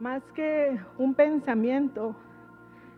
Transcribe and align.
Más 0.00 0.22
que 0.32 0.78
un 0.96 1.14
pensamiento, 1.14 2.14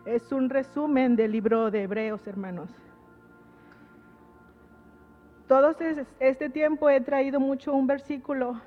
es 0.05 0.33
un 0.33 0.51
resumen 0.51 1.17
del 1.17 1.33
libro 1.33 1.71
de 1.71 1.85
Hebreos, 1.85 2.27
hermanos. 2.27 2.71
Todo 5.49 5.75
este 6.21 6.51
tiempo 6.51 6.91
he 6.91 7.01
traído 7.01 7.41
mucho 7.41 7.75
un 7.75 7.87
versículo 7.87 8.61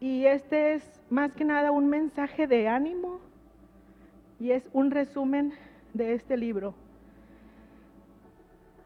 y 0.00 0.24
este 0.24 0.74
es 0.74 1.02
más 1.10 1.34
que 1.34 1.44
nada 1.44 1.70
un 1.70 1.88
mensaje 1.88 2.46
de 2.46 2.68
ánimo 2.68 3.20
y 4.40 4.52
es 4.52 4.70
un 4.72 4.90
resumen 4.90 5.52
de 5.94 6.14
este 6.14 6.36
libro. 6.36 6.74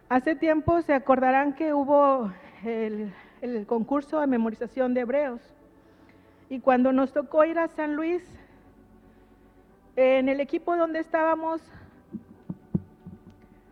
Hace 0.09 0.35
tiempo 0.35 0.83
se 0.83 0.95
acordarán 0.95 1.55
que 1.55 1.73
hubo 1.73 2.33
el, 2.65 3.13
el 3.55 3.67
concurso 3.67 4.21
de 4.21 4.27
memorización 4.27 4.95
de 4.95 5.03
Hebreos. 5.03 5.41
Y 6.49 6.61
cuando 6.61 6.93
nos 6.93 7.13
tocó 7.13 7.45
ir 7.45 7.59
a 7.59 7.69
San 7.69 7.95
Luis, 7.95 8.23
en 9.97 10.29
el 10.29 10.41
equipo 10.41 10.77
donde 10.77 11.01
estábamos, 11.01 11.63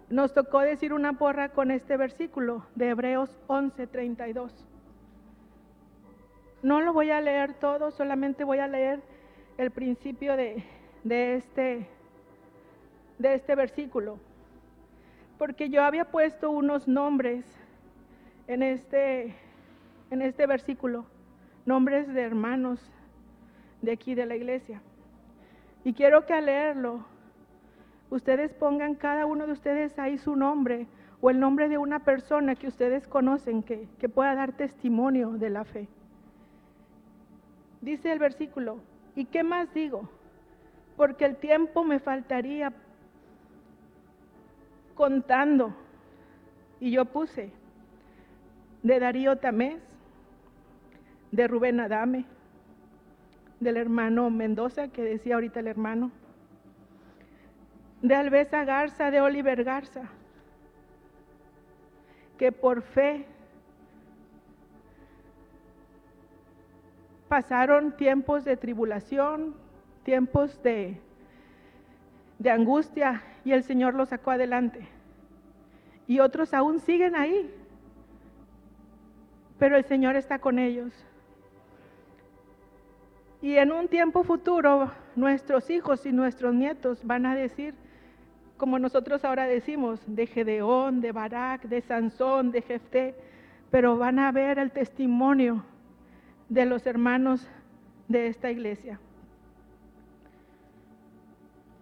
nos 0.09 0.33
tocó 0.33 0.61
decir 0.61 0.93
una 0.93 1.15
porra 1.15 1.51
con 1.51 1.71
este 1.71 1.97
versículo 1.97 2.65
de 2.75 2.91
Hebreos 2.91 3.31
11:32. 3.49 4.53
No 6.63 6.81
lo 6.81 6.93
voy 6.93 7.11
a 7.11 7.21
leer 7.21 7.55
todo, 7.55 7.91
solamente 7.91 8.45
voy 8.45 8.59
a 8.59 8.69
leer 8.69 9.03
el 9.59 9.71
principio 9.71 10.37
de, 10.37 10.65
de, 11.05 11.37
este, 11.37 11.87
de 13.19 13.35
este 13.35 13.55
versículo, 13.55 14.19
porque 15.39 15.69
yo 15.69 15.83
había 15.85 16.07
puesto 16.07 16.51
unos 16.51 16.89
nombres 16.89 17.45
en 18.47 18.63
este, 18.63 19.35
en 20.15 20.23
este 20.23 20.47
versículo, 20.47 21.05
nombres 21.67 22.07
de 22.15 22.23
hermanos 22.23 22.81
de 23.83 23.91
aquí 23.91 24.15
de 24.15 24.27
la 24.27 24.37
iglesia. 24.37 24.81
Y 25.83 25.93
quiero 25.93 26.25
que 26.25 26.33
al 26.33 26.47
leerlo, 26.47 27.05
ustedes 28.11 28.53
pongan 28.55 28.95
cada 28.95 29.27
uno 29.27 29.45
de 29.45 29.53
ustedes 29.53 29.99
ahí 29.99 30.17
su 30.17 30.37
nombre 30.37 30.87
o 31.21 31.31
el 31.31 31.41
nombre 31.41 31.69
de 31.69 31.79
una 31.79 31.99
persona 32.05 32.55
que 32.55 32.69
ustedes 32.69 33.09
conocen 33.09 33.65
que, 33.65 33.89
que 33.99 34.09
pueda 34.09 34.37
dar 34.37 34.53
testimonio 34.53 35.31
de 35.31 35.51
la 35.51 35.65
fe. 35.65 35.89
Dice 37.81 38.13
el 38.13 38.21
versículo, 38.21 38.79
¿y 39.17 39.25
qué 39.25 39.43
más 39.43 39.75
digo? 39.75 40.09
Porque 40.97 41.25
el 41.25 41.37
tiempo 41.37 41.83
me 41.83 41.99
faltaría 41.99 42.73
contando. 44.95 45.75
Y 46.79 46.93
yo 46.93 47.05
puse 47.05 47.51
de 48.85 49.01
Darío 49.01 49.37
Tamés, 49.39 49.94
de 51.35 51.49
Rubén 51.49 51.81
Adame, 51.81 52.27
del 53.59 53.77
hermano 53.77 54.31
Mendoza, 54.31 54.87
que 54.87 55.03
decía 55.03 55.35
ahorita 55.35 55.59
el 55.59 55.67
hermano, 55.67 56.13
de 58.03 58.15
Alvesa 58.15 58.65
Garza, 58.65 59.11
de 59.11 59.21
Oliver 59.21 59.65
Garza, 59.65 60.03
que 62.39 62.53
por 62.53 62.83
fe 62.83 63.27
pasaron 67.27 67.97
tiempos 67.97 68.45
de 68.45 68.57
tribulación, 68.57 69.57
tiempos 70.05 70.63
de, 70.63 71.01
de 72.39 72.51
angustia, 72.51 73.25
y 73.45 73.51
el 73.51 73.65
Señor 73.65 73.95
los 73.95 74.11
sacó 74.11 74.31
adelante. 74.31 74.87
Y 76.07 76.21
otros 76.21 76.55
aún 76.55 76.79
siguen 76.79 77.17
ahí, 77.17 77.53
pero 79.59 79.77
el 79.77 79.85
Señor 79.85 80.15
está 80.15 80.39
con 80.39 80.61
ellos. 80.61 80.93
Y 83.45 83.59
en 83.59 83.73
un 83.73 83.89
tiempo 83.89 84.25
futuro, 84.25 84.91
nuestros 85.17 85.69
hijos 85.69 86.07
y 86.07 86.13
nuestros 86.13 86.55
nietos 86.55 87.05
van 87.05 87.27
a 87.27 87.35
decir, 87.35 87.75
como 88.57 88.79
nosotros 88.79 89.23
ahora 89.23 89.45
decimos, 89.45 90.01
de 90.07 90.27
Gedeón, 90.27 91.03
de 91.03 91.13
Barak, 91.13 91.65
de 91.65 91.83
Sansón, 91.83 92.53
de 92.53 92.63
Jefté, 92.63 93.15
pero 93.71 93.99
van 93.99 94.19
a 94.19 94.33
ver 94.33 94.59
el 94.59 94.71
testimonio 94.71 95.63
de 96.49 96.65
los 96.65 96.87
hermanos 96.87 97.47
de 98.09 98.29
esta 98.29 98.51
iglesia. 98.51 98.99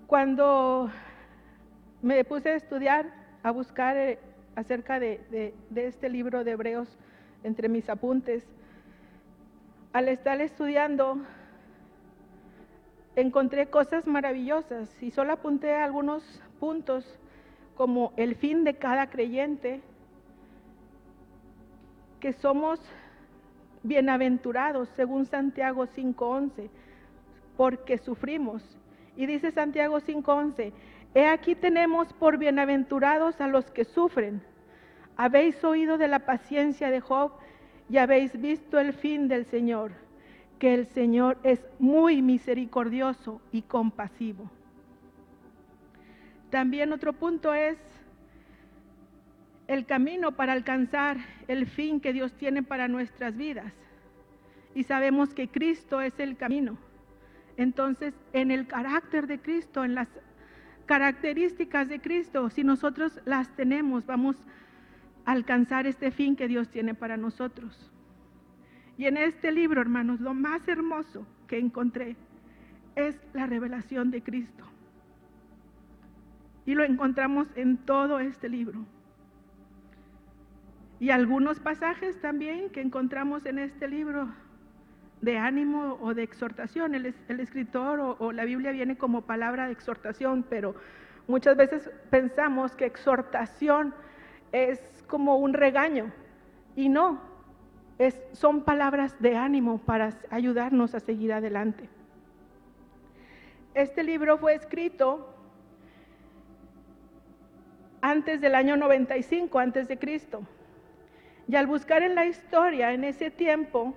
Cuando 0.08 0.90
me 2.02 2.24
puse 2.24 2.48
a 2.48 2.56
estudiar, 2.56 3.06
a 3.44 3.52
buscar 3.52 3.96
eh, 3.96 4.18
acerca 4.56 4.98
de, 4.98 5.54
de 5.70 5.86
este 5.86 6.08
libro 6.08 6.42
de 6.42 6.50
Hebreos 6.50 6.98
entre 7.44 7.68
mis 7.68 7.88
apuntes, 7.88 8.44
al 9.92 10.08
estar 10.08 10.40
estudiando, 10.40 11.18
encontré 13.16 13.66
cosas 13.66 14.06
maravillosas 14.06 14.90
y 15.02 15.10
solo 15.10 15.32
apunté 15.32 15.74
algunos 15.74 16.22
puntos 16.58 17.18
como 17.74 18.12
el 18.16 18.36
fin 18.36 18.64
de 18.64 18.74
cada 18.74 19.08
creyente, 19.08 19.80
que 22.20 22.32
somos 22.32 22.80
bienaventurados 23.82 24.88
según 24.90 25.26
Santiago 25.26 25.86
5.11, 25.86 26.68
porque 27.56 27.98
sufrimos. 27.98 28.62
Y 29.16 29.26
dice 29.26 29.50
Santiago 29.50 29.98
5.11, 29.98 30.72
he 31.14 31.26
aquí 31.26 31.54
tenemos 31.54 32.12
por 32.12 32.38
bienaventurados 32.38 33.40
a 33.40 33.48
los 33.48 33.70
que 33.70 33.84
sufren. 33.84 34.42
Habéis 35.16 35.62
oído 35.64 35.98
de 35.98 36.08
la 36.08 36.20
paciencia 36.20 36.90
de 36.90 37.00
Job 37.00 37.32
y 37.90 37.98
habéis 37.98 38.40
visto 38.40 38.78
el 38.78 38.94
fin 38.94 39.28
del 39.28 39.44
Señor 39.46 40.01
que 40.62 40.74
el 40.74 40.86
Señor 40.86 41.38
es 41.42 41.60
muy 41.80 42.22
misericordioso 42.22 43.42
y 43.50 43.62
compasivo. 43.62 44.48
También 46.50 46.92
otro 46.92 47.14
punto 47.14 47.52
es 47.52 47.76
el 49.66 49.86
camino 49.86 50.36
para 50.36 50.52
alcanzar 50.52 51.16
el 51.48 51.66
fin 51.66 51.98
que 51.98 52.12
Dios 52.12 52.32
tiene 52.34 52.62
para 52.62 52.86
nuestras 52.86 53.36
vidas. 53.36 53.74
Y 54.72 54.84
sabemos 54.84 55.34
que 55.34 55.48
Cristo 55.48 56.00
es 56.00 56.20
el 56.20 56.36
camino. 56.36 56.78
Entonces, 57.56 58.14
en 58.32 58.52
el 58.52 58.68
carácter 58.68 59.26
de 59.26 59.40
Cristo, 59.40 59.82
en 59.82 59.96
las 59.96 60.06
características 60.86 61.88
de 61.88 62.00
Cristo, 62.00 62.50
si 62.50 62.62
nosotros 62.62 63.20
las 63.24 63.48
tenemos, 63.56 64.06
vamos 64.06 64.36
a 65.24 65.32
alcanzar 65.32 65.88
este 65.88 66.12
fin 66.12 66.36
que 66.36 66.46
Dios 66.46 66.68
tiene 66.68 66.94
para 66.94 67.16
nosotros. 67.16 67.91
Y 68.98 69.06
en 69.06 69.16
este 69.16 69.52
libro, 69.52 69.80
hermanos, 69.80 70.20
lo 70.20 70.34
más 70.34 70.66
hermoso 70.68 71.26
que 71.46 71.58
encontré 71.58 72.16
es 72.94 73.18
la 73.32 73.46
revelación 73.46 74.10
de 74.10 74.22
Cristo. 74.22 74.64
Y 76.66 76.74
lo 76.74 76.84
encontramos 76.84 77.48
en 77.56 77.78
todo 77.78 78.20
este 78.20 78.48
libro. 78.48 78.84
Y 81.00 81.10
algunos 81.10 81.58
pasajes 81.58 82.20
también 82.20 82.70
que 82.70 82.80
encontramos 82.80 83.44
en 83.46 83.58
este 83.58 83.88
libro 83.88 84.28
de 85.20 85.38
ánimo 85.38 85.98
o 86.00 86.14
de 86.14 86.22
exhortación. 86.22 86.94
El, 86.94 87.06
escritor 87.40 88.16
o, 88.18 88.32
la 88.32 88.44
Biblia 88.44 88.70
viene 88.70 88.96
como 88.96 89.22
palabra 89.22 89.66
de 89.66 89.72
exhortación, 89.72 90.44
pero 90.48 90.74
muchas 91.26 91.56
veces 91.56 91.90
pensamos 92.10 92.76
que 92.76 92.84
exhortación 92.84 93.94
es 94.52 94.80
como 95.08 95.38
un 95.38 95.54
regaño. 95.54 96.12
Y 96.76 96.88
no, 96.88 97.20
son 98.32 98.62
palabras 98.62 99.14
de 99.20 99.36
ánimo 99.36 99.78
para 99.78 100.10
ayudarnos 100.30 100.94
a 100.94 101.00
seguir 101.00 101.32
adelante. 101.32 101.88
Este 103.74 104.02
libro 104.02 104.38
fue 104.38 104.54
escrito 104.54 105.34
antes 108.00 108.40
del 108.40 108.54
año 108.54 108.76
95, 108.76 109.58
antes 109.58 109.88
de 109.88 109.98
Cristo. 109.98 110.42
Y 111.48 111.56
al 111.56 111.66
buscar 111.66 112.02
en 112.02 112.14
la 112.14 112.26
historia, 112.26 112.92
en 112.92 113.04
ese 113.04 113.30
tiempo, 113.30 113.94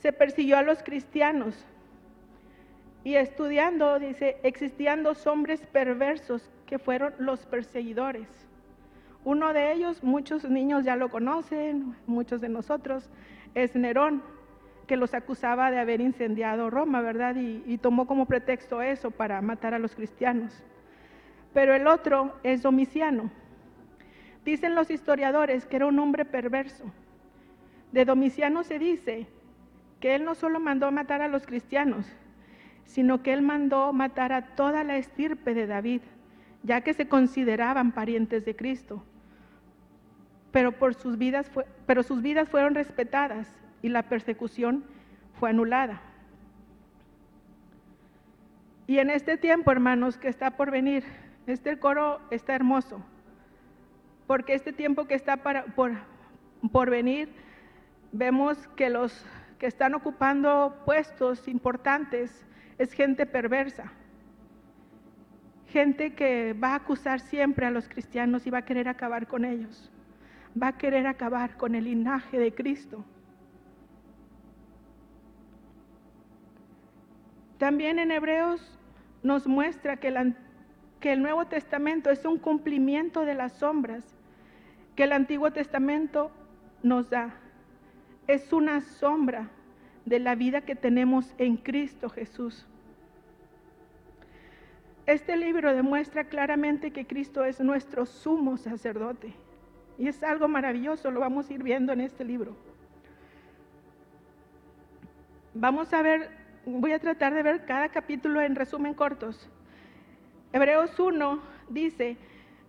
se 0.00 0.12
persiguió 0.12 0.58
a 0.58 0.62
los 0.62 0.82
cristianos. 0.82 1.64
Y 3.04 3.14
estudiando, 3.14 3.98
dice, 3.98 4.38
existían 4.42 5.02
dos 5.02 5.26
hombres 5.26 5.60
perversos 5.72 6.50
que 6.66 6.78
fueron 6.78 7.14
los 7.18 7.46
perseguidores. 7.46 8.28
Uno 9.24 9.52
de 9.52 9.72
ellos, 9.72 10.02
muchos 10.02 10.48
niños 10.50 10.84
ya 10.84 10.96
lo 10.96 11.08
conocen, 11.08 11.94
muchos 12.06 12.40
de 12.40 12.48
nosotros, 12.48 13.08
es 13.54 13.76
Nerón, 13.76 14.20
que 14.88 14.96
los 14.96 15.14
acusaba 15.14 15.70
de 15.70 15.78
haber 15.78 16.00
incendiado 16.00 16.70
Roma, 16.70 17.00
¿verdad? 17.02 17.36
Y, 17.36 17.78
tomó 17.78 18.08
como 18.08 18.26
pretexto 18.26 18.82
eso 18.82 19.12
para 19.12 19.40
matar 19.40 19.74
a 19.74 19.78
los 19.78 19.94
cristianos. 19.94 20.64
Pero 21.54 21.72
el 21.72 21.86
otro 21.86 22.34
es 22.42 22.62
Domiciano. 22.62 23.30
Dicen 24.44 24.74
los 24.74 24.90
historiadores 24.90 25.66
que 25.66 25.76
era 25.76 25.86
un 25.86 26.00
hombre 26.00 26.24
perverso. 26.24 26.84
De 27.92 28.04
Domiciano 28.04 28.64
se 28.64 28.80
dice 28.80 29.28
que 30.00 30.16
él 30.16 30.24
no 30.24 30.34
solo 30.34 30.58
mandó 30.58 30.90
matar 30.90 31.22
a 31.22 31.28
los 31.28 31.46
cristianos, 31.46 32.06
sino 32.86 33.22
que 33.22 33.32
él 33.32 33.42
mandó 33.42 33.92
matar 33.92 34.32
a 34.32 34.56
toda 34.56 34.82
la 34.82 34.96
estirpe 34.96 35.54
de 35.54 35.68
David, 35.68 36.00
ya 36.64 36.80
que 36.80 36.92
se 36.92 37.06
consideraban 37.06 37.92
parientes 37.92 38.44
de 38.44 38.56
Cristo 38.56 39.04
pero, 40.52 40.72
por 40.72 40.94
sus 40.94 41.18
vidas 41.18 41.50
pero 41.86 42.02
sus 42.02 42.22
vidas 42.22 42.48
fueron 42.48 42.74
respetadas 42.74 43.48
y 43.82 43.88
la 43.88 44.04
persecución 44.04 44.84
fue 45.38 45.50
anulada. 45.50 46.00
Y 48.86 48.98
en 48.98 49.10
este 49.10 49.36
tiempo, 49.36 49.70
hermanos, 49.70 50.18
que 50.18 50.28
está 50.28 50.52
por 50.52 50.70
venir, 50.70 51.04
este 51.46 51.78
coro 51.78 52.20
está 52.30 52.54
hermoso, 52.54 53.02
porque 54.26 54.54
este 54.54 54.72
tiempo 54.72 55.06
que 55.06 55.14
está 55.14 55.38
para, 55.38 55.64
por, 55.64 55.92
por 56.70 56.90
venir, 56.90 57.32
vemos 58.12 58.68
que 58.76 58.90
los 58.90 59.24
que 59.58 59.66
están 59.66 59.94
ocupando 59.94 60.82
puestos 60.84 61.46
importantes 61.48 62.44
es 62.78 62.92
gente 62.92 63.26
perversa, 63.26 63.92
gente 65.68 66.14
que 66.14 66.52
va 66.52 66.70
a 66.70 66.76
acusar 66.76 67.20
siempre 67.20 67.66
a 67.66 67.70
los 67.70 67.88
cristianos 67.88 68.46
y 68.46 68.50
va 68.50 68.58
a 68.58 68.64
querer 68.64 68.88
acabar 68.88 69.26
con 69.26 69.44
ellos, 69.44 69.91
va 70.60 70.68
a 70.68 70.78
querer 70.78 71.06
acabar 71.06 71.56
con 71.56 71.74
el 71.74 71.84
linaje 71.84 72.38
de 72.38 72.54
Cristo. 72.54 73.04
También 77.58 77.98
en 77.98 78.10
Hebreos 78.10 78.78
nos 79.22 79.46
muestra 79.46 79.96
que 79.96 80.08
el, 80.08 81.22
Nuevo 81.22 81.46
Testamento 81.46 82.10
es 82.10 82.24
un 82.24 82.38
cumplimiento 82.38 83.24
de 83.24 83.34
las 83.34 83.52
sombras 83.52 84.04
que 84.96 85.04
el 85.04 85.12
Antiguo 85.12 85.52
Testamento 85.52 86.32
nos 86.82 87.08
da. 87.08 87.34
Es 88.26 88.52
una 88.52 88.80
sombra 88.80 89.48
de 90.04 90.18
la 90.18 90.34
vida 90.34 90.62
que 90.62 90.74
tenemos 90.74 91.34
en 91.38 91.56
Cristo 91.56 92.08
Jesús. 92.08 92.66
Este 95.06 95.36
libro 95.36 95.74
demuestra 95.74 96.24
claramente 96.24 96.90
que 96.90 97.06
Cristo 97.06 97.44
es 97.44 97.60
nuestro 97.60 98.06
sumo 98.06 98.56
sacerdote. 98.56 99.34
Y 99.98 100.08
es 100.08 100.22
algo 100.22 100.48
maravilloso, 100.48 101.10
lo 101.10 101.20
vamos 101.20 101.48
a 101.48 101.54
ir 101.54 101.62
viendo 101.62 101.92
en 101.92 102.00
este 102.00 102.24
libro. 102.24 102.56
Vamos 105.54 105.92
a 105.92 106.02
ver 106.02 106.42
voy 106.64 106.92
a 106.92 106.98
tratar 106.98 107.34
de 107.34 107.42
ver 107.42 107.64
cada 107.64 107.88
capítulo 107.88 108.40
en 108.40 108.54
resumen 108.54 108.94
cortos. 108.94 109.48
Hebreos 110.52 110.98
1 110.98 111.40
dice, 111.68 112.16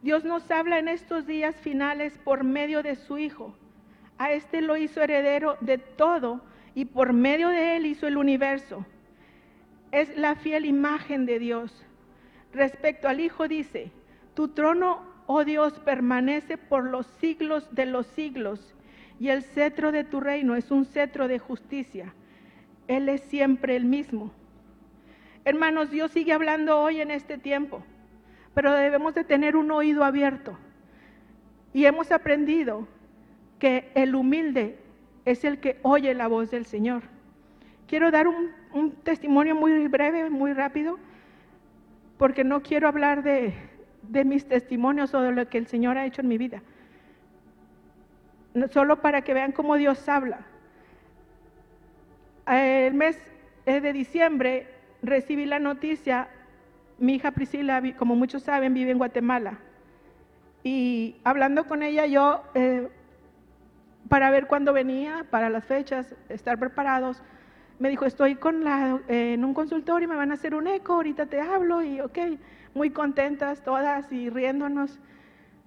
Dios 0.02 0.24
nos 0.24 0.50
habla 0.52 0.80
en 0.80 0.88
estos 0.88 1.28
días 1.28 1.56
finales 1.58 2.18
por 2.24 2.44
medio 2.44 2.82
de 2.82 2.96
su 2.96 3.18
Hijo. 3.18 3.56
A 4.18 4.32
este 4.32 4.62
lo 4.62 4.78
hizo 4.78 5.02
heredero 5.02 5.58
de 5.62 5.78
todo 5.78 6.42
y 6.76 6.86
por 6.86 7.14
medio 7.14 7.50
de 7.50 7.76
él 7.76 7.86
hizo 7.86 8.08
el 8.08 8.18
universo. 8.18 8.86
Es 9.92 10.16
la 10.18 10.36
fiel 10.36 10.66
imagen 10.66 11.26
de 11.26 11.40
Dios. 11.40 11.86
Respecto 12.54 13.08
al 13.08 13.20
Hijo 13.20 13.48
dice, 13.48 13.92
tu 14.34 14.50
trono, 14.50 15.13
oh 15.26 15.44
Dios, 15.44 15.80
permanece 15.80 16.58
por 16.58 16.86
los 16.86 17.06
siglos 17.06 17.68
de 17.74 17.86
los 17.86 18.08
siglos 18.08 18.74
y 19.20 19.30
el 19.30 19.44
cetro 19.44 19.92
de 19.92 20.04
tu 20.04 20.20
reino 20.20 20.56
es 20.56 20.72
un 20.72 20.86
cetro 20.86 21.28
de 21.28 21.40
justicia. 21.40 22.14
Él 22.88 23.10
es 23.10 23.22
siempre 23.22 23.76
el 23.76 23.86
mismo. 23.86 24.32
Hermanos, 25.46 25.92
Dios 25.92 26.12
sigue 26.12 26.34
hablando 26.34 26.80
hoy 26.80 27.02
en 27.02 27.12
este 27.12 27.38
tiempo, 27.38 27.84
pero 28.54 28.74
debemos 28.74 29.14
de 29.14 29.24
tener 29.24 29.56
un 29.56 29.72
oído 29.72 30.04
abierto. 30.04 30.58
Y 31.74 31.86
hemos 31.86 32.12
aprendido 32.12 32.88
que 33.60 33.92
el 33.96 34.16
humilde 34.16 34.78
es 35.26 35.44
el 35.44 35.60
que 35.60 35.80
oye 35.84 36.14
la 36.14 36.28
voz 36.28 36.52
del 36.52 36.66
Señor. 36.66 37.04
Quiero 37.88 38.12
dar 38.12 38.28
un, 38.28 38.52
testimonio 39.04 39.56
muy 39.56 39.88
breve, 39.88 40.30
muy 40.30 40.54
rápido, 40.54 40.98
porque 42.18 42.44
no 42.44 42.62
quiero 42.62 42.88
hablar 42.88 43.24
de, 43.24 43.54
de 44.10 44.26
mis 44.26 44.46
testimonios 44.48 45.14
o 45.14 45.22
de 45.22 45.32
lo 45.32 45.48
que 45.50 45.58
el 45.58 45.68
Señor 45.68 45.98
ha 45.98 46.06
hecho 46.06 46.22
en 46.22 46.28
mi 46.28 46.38
vida. 46.38 46.62
Solo 48.72 49.02
para 49.02 49.22
que 49.24 49.34
vean 49.34 49.52
cómo 49.52 49.76
Dios 49.76 50.08
habla 50.08 50.46
el 52.48 52.94
mes 52.94 53.18
eh, 53.66 53.80
de 53.80 53.94
diciembre 53.94 54.68
recibí 55.02 55.46
la 55.46 55.60
noticia, 55.60 56.28
mi 56.98 57.16
hija 57.16 57.32
Priscila, 57.32 57.82
como 57.98 58.16
muchos 58.16 58.44
saben, 58.44 58.74
vive 58.74 58.92
en 58.92 58.98
Guatemala. 58.98 59.60
Y 60.64 61.16
hablando 61.24 61.66
con 61.66 61.84
ella 61.84 62.06
yo, 62.06 62.44
eh, 62.54 62.88
para 64.10 64.30
ver 64.32 64.48
cuándo 64.48 64.74
venía, 64.74 65.26
para 65.30 65.50
las 65.50 65.66
fechas, 65.66 66.16
estar 66.30 66.58
preparados, 66.58 67.22
me 67.80 67.90
dijo, 67.90 68.06
estoy 68.06 68.36
con 68.36 68.64
la, 68.64 69.00
en 69.08 69.44
un 69.44 69.54
consultorio, 69.54 70.08
me 70.08 70.16
van 70.16 70.32
a 70.32 70.36
hacer 70.36 70.56
un 70.56 70.68
eco, 70.68 70.94
ahorita 70.94 71.26
te 71.26 71.42
hablo 71.42 71.82
y 71.82 72.00
ok, 72.00 72.18
muy 72.74 72.90
contentas 72.90 73.64
todas 73.64 74.12
y 74.12 74.30
riéndonos. 74.30 75.00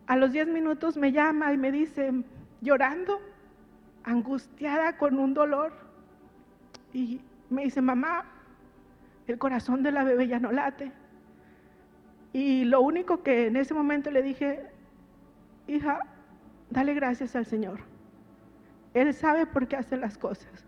A 0.06 0.16
los 0.16 0.32
10 0.32 0.48
minutos 0.48 0.96
me 0.96 1.12
llama 1.12 1.52
y 1.52 1.56
me 1.56 1.72
dice, 1.72 2.12
llorando, 2.60 3.20
angustiada 4.04 4.96
con 4.98 5.18
un 5.18 5.34
dolor, 5.34 5.72
y 6.92 7.20
me 7.50 7.64
dice, 7.64 7.82
mamá, 7.82 8.24
el 9.26 9.38
corazón 9.38 9.82
de 9.82 9.92
la 9.92 10.04
bebé 10.04 10.28
ya 10.28 10.38
no 10.38 10.52
late. 10.52 10.92
Y 12.32 12.64
lo 12.64 12.80
único 12.80 13.22
que 13.22 13.46
en 13.46 13.56
ese 13.56 13.74
momento 13.74 14.10
le 14.10 14.22
dije, 14.22 14.60
hija, 15.66 16.00
dale 16.70 16.94
gracias 16.94 17.36
al 17.36 17.46
Señor. 17.46 17.80
Él 18.94 19.12
sabe 19.12 19.46
por 19.46 19.68
qué 19.68 19.76
hace 19.76 19.96
las 19.96 20.16
cosas. 20.16 20.64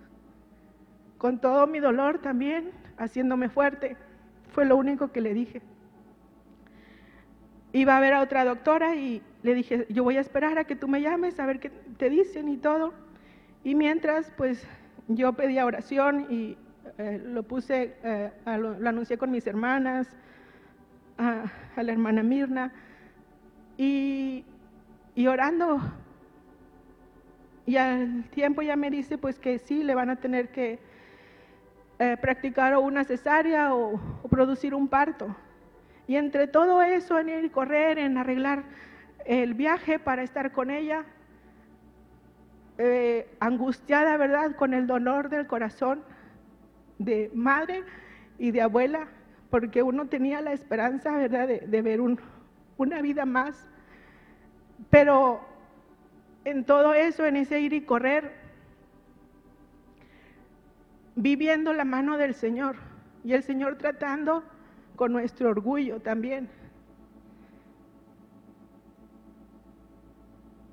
Con 1.17 1.41
todo 1.41 1.67
mi 1.67 1.81
dolor 1.81 2.19
también, 2.19 2.71
haciéndome 2.99 3.49
fuerte, 3.49 3.97
fue 4.53 4.65
lo 4.65 4.77
único 4.77 5.11
que 5.13 5.21
le 5.21 5.35
dije. 5.35 5.63
Iba 7.73 7.97
a 7.97 8.01
ver 8.01 8.15
a 8.15 8.23
otra 8.23 8.45
doctora 8.45 8.95
y 8.95 9.23
le 9.43 9.55
dije, 9.55 9.87
yo 9.91 10.05
voy 10.05 10.17
a 10.17 10.21
esperar 10.21 10.59
a 10.59 10.65
que 10.65 10.77
tú 10.77 10.89
me 10.89 11.03
llames 11.03 11.39
a 11.39 11.47
ver 11.47 11.61
qué 11.61 11.71
te 11.99 12.09
dicen 12.09 12.49
y 12.49 12.57
todo. 12.57 12.93
Y 13.63 13.75
mientras, 13.75 14.31
pues 14.37 14.67
yo 15.09 15.33
pedía 15.35 15.67
oración 15.67 16.27
y 16.31 16.57
eh, 16.97 17.21
lo 17.25 17.43
puse, 17.43 17.95
eh, 18.03 18.31
lo, 18.47 18.89
anuncié 18.89 19.19
con 19.19 19.31
mis 19.31 19.47
hermanas, 19.47 20.09
a, 21.19 21.45
la 21.77 21.93
hermana 21.93 22.23
Mirna, 22.23 22.73
y, 23.77 24.45
orando, 25.27 25.81
y 27.67 27.77
al 27.77 28.25
tiempo 28.31 28.63
ya 28.63 28.77
me 28.77 28.91
dice 28.91 29.19
pues 29.19 29.39
que 29.39 29.59
sí, 29.59 29.83
le 29.83 29.95
van 29.95 30.11
a 30.11 30.17
tener 30.17 30.49
que 30.49 30.79
eh, 31.99 32.17
practicar 32.21 32.77
una 32.79 33.05
cesárea 33.05 33.75
o, 33.75 34.01
o, 34.23 34.29
producir 34.29 34.75
un 34.75 34.89
parto. 34.89 35.35
Y 36.09 36.17
entre 36.17 36.47
todo 36.47 36.83
eso, 36.83 37.19
en 37.19 37.29
ir 37.29 37.45
y 37.45 37.51
correr, 37.51 37.99
en 37.99 38.17
arreglar 38.17 38.65
el 39.27 39.53
viaje 39.53 39.99
para 39.99 40.23
estar 40.23 40.53
con 40.53 40.71
ella, 40.71 41.05
eh, 42.79 43.29
angustiada, 43.41 44.17
¿verdad?, 44.17 44.57
con 44.57 44.73
el 44.73 44.87
dolor 44.87 45.29
del 45.29 45.47
corazón 45.47 46.03
de 46.99 47.31
madre 47.35 47.85
y 48.39 48.53
de 48.53 48.63
abuela, 48.63 49.09
porque 49.51 49.83
uno 49.83 50.07
tenía 50.07 50.41
la 50.41 50.55
esperanza, 50.55 51.15
¿verdad?, 51.15 51.47
de, 51.47 51.83
ver 51.83 52.01
una 52.79 53.03
vida 53.03 53.27
más. 53.27 53.69
Pero 54.89 55.47
en 56.47 56.65
todo 56.65 56.95
eso, 56.95 57.27
en 57.27 57.37
ese 57.37 57.61
ir 57.61 57.75
y 57.75 57.83
correr, 57.83 58.33
viviendo 61.17 61.75
la 61.75 61.85
mano 61.85 62.17
del 62.17 62.33
Señor 62.33 62.77
y 63.25 63.35
el 63.35 63.43
Señor 63.43 63.77
tratando 63.77 64.43
con 64.99 65.13
nuestro 65.13 65.49
orgullo 65.49 66.01
también. 66.01 66.49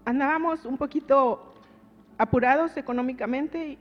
Andábamos 0.03 0.65
un 0.65 0.77
poquito 0.77 1.53
apurados 2.17 2.75
económicamente 2.75 3.77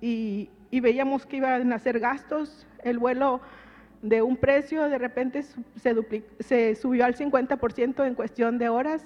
y, 0.00 0.50
veíamos 0.70 1.24
que 1.24 1.38
iban 1.38 1.72
a 1.72 1.76
hacer 1.76 1.98
gastos, 1.98 2.66
el 2.84 2.98
vuelo 2.98 3.40
de 4.02 4.20
un 4.20 4.36
precio 4.36 4.90
de 4.90 4.98
repente 4.98 5.42
se, 5.42 6.24
se 6.40 6.74
subió 6.74 7.06
al 7.06 7.16
50% 7.16 8.06
en 8.06 8.14
cuestión 8.14 8.58
de 8.58 8.68
horas 8.68 9.02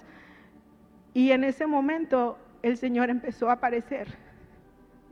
y 1.14 1.30
en 1.30 1.44
ese 1.44 1.66
momento 1.66 2.36
el 2.62 2.76
Señor 2.76 3.08
empezó 3.10 3.48
a 3.48 3.54
aparecer. 3.54 4.08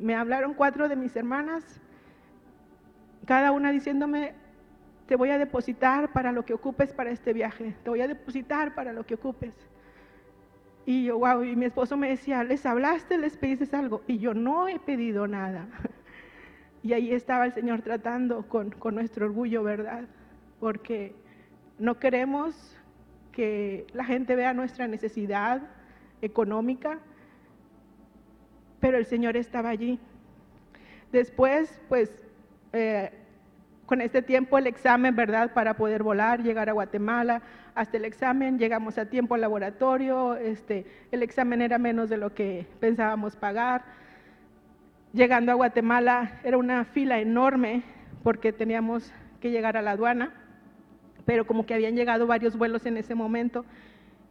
Me 0.00 0.16
hablaron 0.16 0.54
cuatro 0.54 0.88
de 0.88 0.96
mis 0.96 1.14
hermanas, 1.14 1.80
cada 3.24 3.52
una 3.52 3.70
diciéndome, 3.70 4.34
te 5.08 5.16
voy 5.16 5.30
a 5.30 5.38
depositar 5.38 6.12
para 6.12 6.32
lo 6.32 6.44
que 6.44 6.52
ocupes 6.52 6.92
para 6.92 7.10
este 7.10 7.32
viaje, 7.32 7.74
te 7.82 7.88
voy 7.88 8.02
a 8.02 8.06
depositar 8.06 8.74
para 8.74 8.92
lo 8.92 9.06
que 9.06 9.14
ocupes. 9.14 9.54
Y 10.84 11.06
yo, 11.06 11.18
wow, 11.18 11.42
y 11.42 11.56
mi 11.56 11.64
esposo 11.64 11.96
me 11.96 12.10
decía, 12.10 12.44
¿les 12.44 12.64
hablaste? 12.66 13.16
¿Les 13.16 13.36
pediste 13.36 13.74
algo? 13.74 14.02
Y 14.06 14.18
yo 14.18 14.34
no 14.34 14.68
he 14.68 14.78
pedido 14.78 15.26
nada. 15.26 15.66
Y 16.80 16.92
ahí 16.92 17.12
estaba 17.12 17.44
el 17.44 17.52
Señor 17.52 17.82
tratando 17.82 18.48
con, 18.48 18.70
con 18.70 18.94
nuestro 18.94 19.26
orgullo, 19.26 19.64
¿verdad? 19.64 20.04
Porque 20.60 21.12
no 21.76 21.98
queremos 21.98 22.78
que 23.32 23.84
la 23.92 24.04
gente 24.04 24.36
vea 24.36 24.54
nuestra 24.54 24.86
necesidad 24.86 25.60
económica, 26.22 27.00
pero 28.78 28.96
el 28.96 29.06
Señor 29.06 29.36
estaba 29.36 29.70
allí. 29.70 29.98
Después, 31.10 31.80
pues, 31.88 32.24
eh, 32.72 33.10
con 33.88 34.02
este 34.02 34.20
tiempo 34.20 34.58
el 34.58 34.66
examen, 34.66 35.16
¿verdad? 35.16 35.54
Para 35.54 35.74
poder 35.74 36.02
volar, 36.02 36.42
llegar 36.42 36.68
a 36.68 36.74
Guatemala. 36.74 37.40
Hasta 37.74 37.96
el 37.96 38.04
examen 38.04 38.58
llegamos 38.58 38.98
a 38.98 39.06
tiempo 39.06 39.34
al 39.34 39.40
laboratorio, 39.40 40.36
este, 40.36 40.84
el 41.10 41.22
examen 41.22 41.62
era 41.62 41.78
menos 41.78 42.10
de 42.10 42.18
lo 42.18 42.34
que 42.34 42.66
pensábamos 42.80 43.34
pagar. 43.34 43.82
Llegando 45.14 45.52
a 45.52 45.54
Guatemala 45.54 46.38
era 46.44 46.58
una 46.58 46.84
fila 46.84 47.18
enorme 47.18 47.82
porque 48.22 48.52
teníamos 48.52 49.10
que 49.40 49.50
llegar 49.50 49.78
a 49.78 49.82
la 49.82 49.92
aduana, 49.92 50.34
pero 51.24 51.46
como 51.46 51.64
que 51.64 51.72
habían 51.72 51.96
llegado 51.96 52.26
varios 52.26 52.58
vuelos 52.58 52.84
en 52.84 52.98
ese 52.98 53.14
momento 53.14 53.64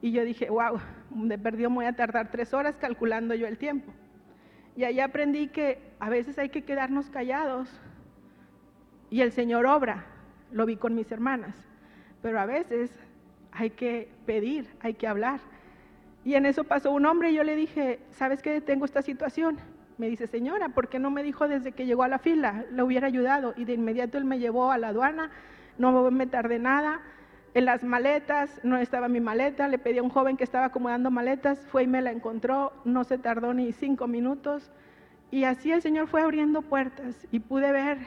y 0.03 0.11
yo 0.11 0.23
dije, 0.23 0.51
wow, 0.51 0.79
de 1.09 1.37
perdido 1.39 1.71
me 1.71 1.77
voy 1.77 1.85
a 1.85 1.93
tardar 1.93 2.29
tres 2.29 2.53
horas 2.53 2.77
calculando 2.77 3.33
yo 3.33 3.47
el 3.47 3.57
tiempo. 3.57 3.91
Y 4.75 4.83
ahí 4.83 4.99
aprendí 4.99 5.47
que 5.47 5.79
a 5.99 6.09
veces 6.09 6.37
hay 6.37 6.49
que 6.49 6.61
quedarnos 6.63 7.09
callados 7.09 7.67
y 9.09 9.21
el 9.21 9.31
Señor 9.31 9.65
obra, 9.65 10.05
lo 10.51 10.65
vi 10.65 10.75
con 10.75 10.95
mis 10.95 11.11
hermanas, 11.11 11.55
pero 12.21 12.39
a 12.39 12.45
veces 12.45 12.91
hay 13.51 13.69
que 13.71 14.09
pedir, 14.25 14.67
hay 14.81 14.93
que 14.93 15.07
hablar. 15.07 15.39
Y 16.25 16.35
en 16.35 16.45
eso 16.45 16.63
pasó 16.63 16.91
un 16.91 17.05
hombre 17.05 17.31
y 17.31 17.35
yo 17.35 17.43
le 17.43 17.55
dije, 17.55 17.99
¿sabes 18.11 18.41
qué? 18.41 18.59
Tengo 18.61 18.85
esta 18.85 19.01
situación. 19.01 19.57
Me 19.97 20.09
dice, 20.09 20.27
señora, 20.27 20.69
¿por 20.69 20.89
qué 20.89 20.99
no 20.99 21.09
me 21.09 21.23
dijo 21.23 21.47
desde 21.47 21.71
que 21.71 21.85
llegó 21.85 22.03
a 22.03 22.07
la 22.07 22.19
fila? 22.19 22.65
Le 22.71 22.83
hubiera 22.83 23.07
ayudado. 23.07 23.53
Y 23.55 23.65
de 23.65 23.73
inmediato 23.73 24.17
él 24.17 24.25
me 24.25 24.37
llevó 24.37 24.71
a 24.71 24.77
la 24.77 24.89
aduana, 24.89 25.31
no 25.77 26.11
me 26.11 26.27
tardé 26.27 26.59
nada. 26.59 27.01
En 27.53 27.65
las 27.65 27.83
maletas, 27.83 28.59
no 28.63 28.77
estaba 28.77 29.07
mi 29.07 29.19
maleta, 29.19 29.67
le 29.67 29.79
pedí 29.79 29.97
a 29.97 30.03
un 30.03 30.09
joven 30.09 30.37
que 30.37 30.43
estaba 30.43 30.65
acomodando 30.65 31.09
maletas, 31.09 31.65
fue 31.71 31.83
y 31.83 31.87
me 31.87 32.01
la 32.01 32.11
encontró, 32.11 32.73
no 32.85 33.03
se 33.03 33.17
tardó 33.17 33.53
ni 33.53 33.71
cinco 33.71 34.05
minutos. 34.05 34.69
Y 35.31 35.45
así 35.45 35.71
el 35.71 35.81
Señor 35.81 36.07
fue 36.07 36.21
abriendo 36.21 36.61
puertas 36.61 37.25
y 37.31 37.39
pude 37.39 37.71
ver 37.71 37.97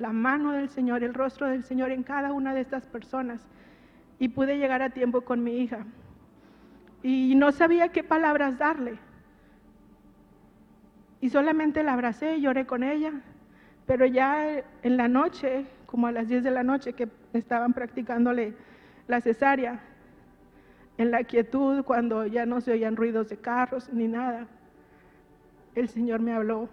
la 0.00 0.12
mano 0.12 0.52
del 0.52 0.68
Señor, 0.68 1.04
el 1.04 1.14
rostro 1.14 1.46
del 1.46 1.62
Señor 1.62 1.90
en 1.90 2.02
cada 2.02 2.32
una 2.32 2.54
de 2.54 2.62
estas 2.62 2.86
personas. 2.86 3.46
Y 4.18 4.28
pude 4.28 4.58
llegar 4.58 4.82
a 4.82 4.90
tiempo 4.90 5.20
con 5.20 5.44
mi 5.44 5.58
hija. 5.58 5.84
Y 7.02 7.34
no 7.36 7.52
sabía 7.52 7.90
qué 7.90 8.02
palabras 8.02 8.58
darle. 8.58 8.98
Y 11.20 11.30
solamente 11.30 11.82
la 11.82 11.92
abracé 11.92 12.36
y 12.36 12.42
lloré 12.42 12.66
con 12.66 12.82
ella. 12.82 13.12
Pero 13.86 14.06
ya 14.06 14.62
en 14.82 14.96
la 14.96 15.08
noche, 15.08 15.66
como 15.86 16.06
a 16.06 16.12
las 16.12 16.28
10 16.28 16.44
de 16.44 16.50
la 16.50 16.62
noche 16.62 16.94
que 16.94 17.08
estaban 17.32 17.72
practicándole 17.72 18.54
la 19.06 19.20
cesárea, 19.20 19.80
en 20.96 21.10
la 21.10 21.24
quietud, 21.24 21.82
cuando 21.84 22.26
ya 22.26 22.44
no 22.44 22.60
se 22.60 22.72
oían 22.72 22.96
ruidos 22.96 23.30
de 23.30 23.38
carros 23.38 23.90
ni 23.92 24.06
nada, 24.06 24.46
el 25.74 25.88
Señor 25.88 26.20
me 26.20 26.34
habló 26.34 26.68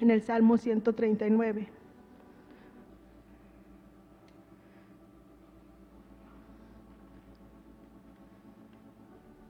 en 0.00 0.10
el 0.10 0.22
Salmo 0.22 0.56
139. 0.56 1.68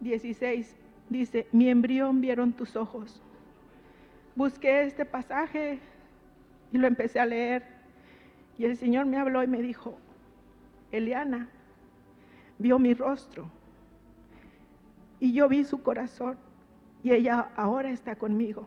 Dieciséis 0.00 0.74
dice, 1.08 1.46
mi 1.52 1.68
embrión 1.68 2.20
vieron 2.20 2.52
tus 2.52 2.74
ojos. 2.74 3.22
Busqué 4.34 4.82
este 4.82 5.04
pasaje 5.04 5.78
y 6.72 6.78
lo 6.78 6.86
empecé 6.86 7.20
a 7.20 7.26
leer 7.26 7.64
y 8.58 8.64
el 8.64 8.76
Señor 8.76 9.06
me 9.06 9.18
habló 9.18 9.42
y 9.42 9.46
me 9.46 9.60
dijo, 9.60 9.98
Eliana 10.90 11.48
vio 12.58 12.78
mi 12.78 12.94
rostro 12.94 13.50
y 15.18 15.32
yo 15.32 15.48
vi 15.48 15.64
su 15.64 15.82
corazón 15.82 16.38
y 17.02 17.12
ella 17.12 17.50
ahora 17.56 17.90
está 17.90 18.16
conmigo. 18.16 18.66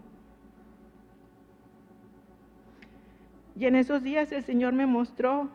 Y 3.55 3.65
en 3.65 3.75
esos 3.75 4.03
días 4.03 4.31
el 4.31 4.43
Señor 4.43 4.73
me 4.73 4.85
mostró 4.85 5.49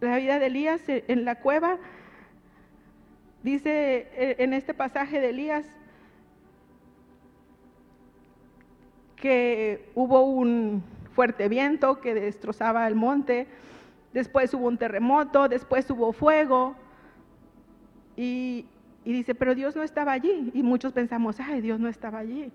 la 0.00 0.16
vida 0.16 0.38
de 0.38 0.46
Elías 0.46 0.82
en 0.86 1.24
la 1.24 1.36
cueva. 1.36 1.78
Dice 3.42 4.08
eh, 4.14 4.36
en 4.38 4.52
este 4.52 4.74
pasaje 4.74 5.20
de 5.20 5.30
Elías 5.30 5.66
que 9.16 9.90
hubo 9.94 10.22
un 10.22 10.82
fuerte 11.14 11.48
viento 11.48 12.00
que 12.00 12.14
destrozaba 12.14 12.86
el 12.86 12.94
monte, 12.94 13.46
después 14.12 14.52
hubo 14.54 14.66
un 14.66 14.78
terremoto, 14.78 15.48
después 15.48 15.88
hubo 15.90 16.12
fuego. 16.12 16.74
Y, 18.16 18.66
dice, 19.04 19.34
pero 19.34 19.54
Dios 19.54 19.76
no 19.76 19.82
estaba 19.82 20.12
allí. 20.12 20.50
Y 20.54 20.62
muchos 20.62 20.92
pensamos, 20.92 21.40
ay, 21.40 21.60
Dios 21.60 21.80
no 21.80 21.88
estaba 21.88 22.18
allí. 22.18 22.52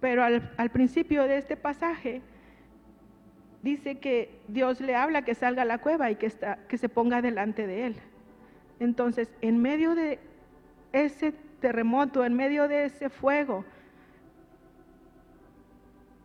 Pero 0.00 0.22
al, 0.22 0.70
principio 0.70 1.24
de 1.24 1.38
este 1.38 1.56
pasaje 1.56 2.22
dice 3.62 3.98
que 3.98 4.40
Dios 4.46 4.80
le 4.80 4.94
habla 4.94 5.22
que 5.22 5.34
salga 5.34 5.62
a 5.62 5.64
la 5.64 5.78
cueva 5.78 6.10
y 6.10 6.16
que, 6.16 6.26
está, 6.26 6.58
que 6.68 6.78
se 6.78 6.88
ponga 6.88 7.20
delante 7.20 7.66
de 7.66 7.86
él. 7.86 7.96
Entonces, 8.78 9.32
en 9.40 9.58
medio 9.60 9.94
de 9.94 10.20
ese 10.92 11.32
terremoto, 11.60 12.24
en 12.24 12.34
medio 12.34 12.68
de 12.68 12.84
ese 12.84 13.08
fuego, 13.08 13.64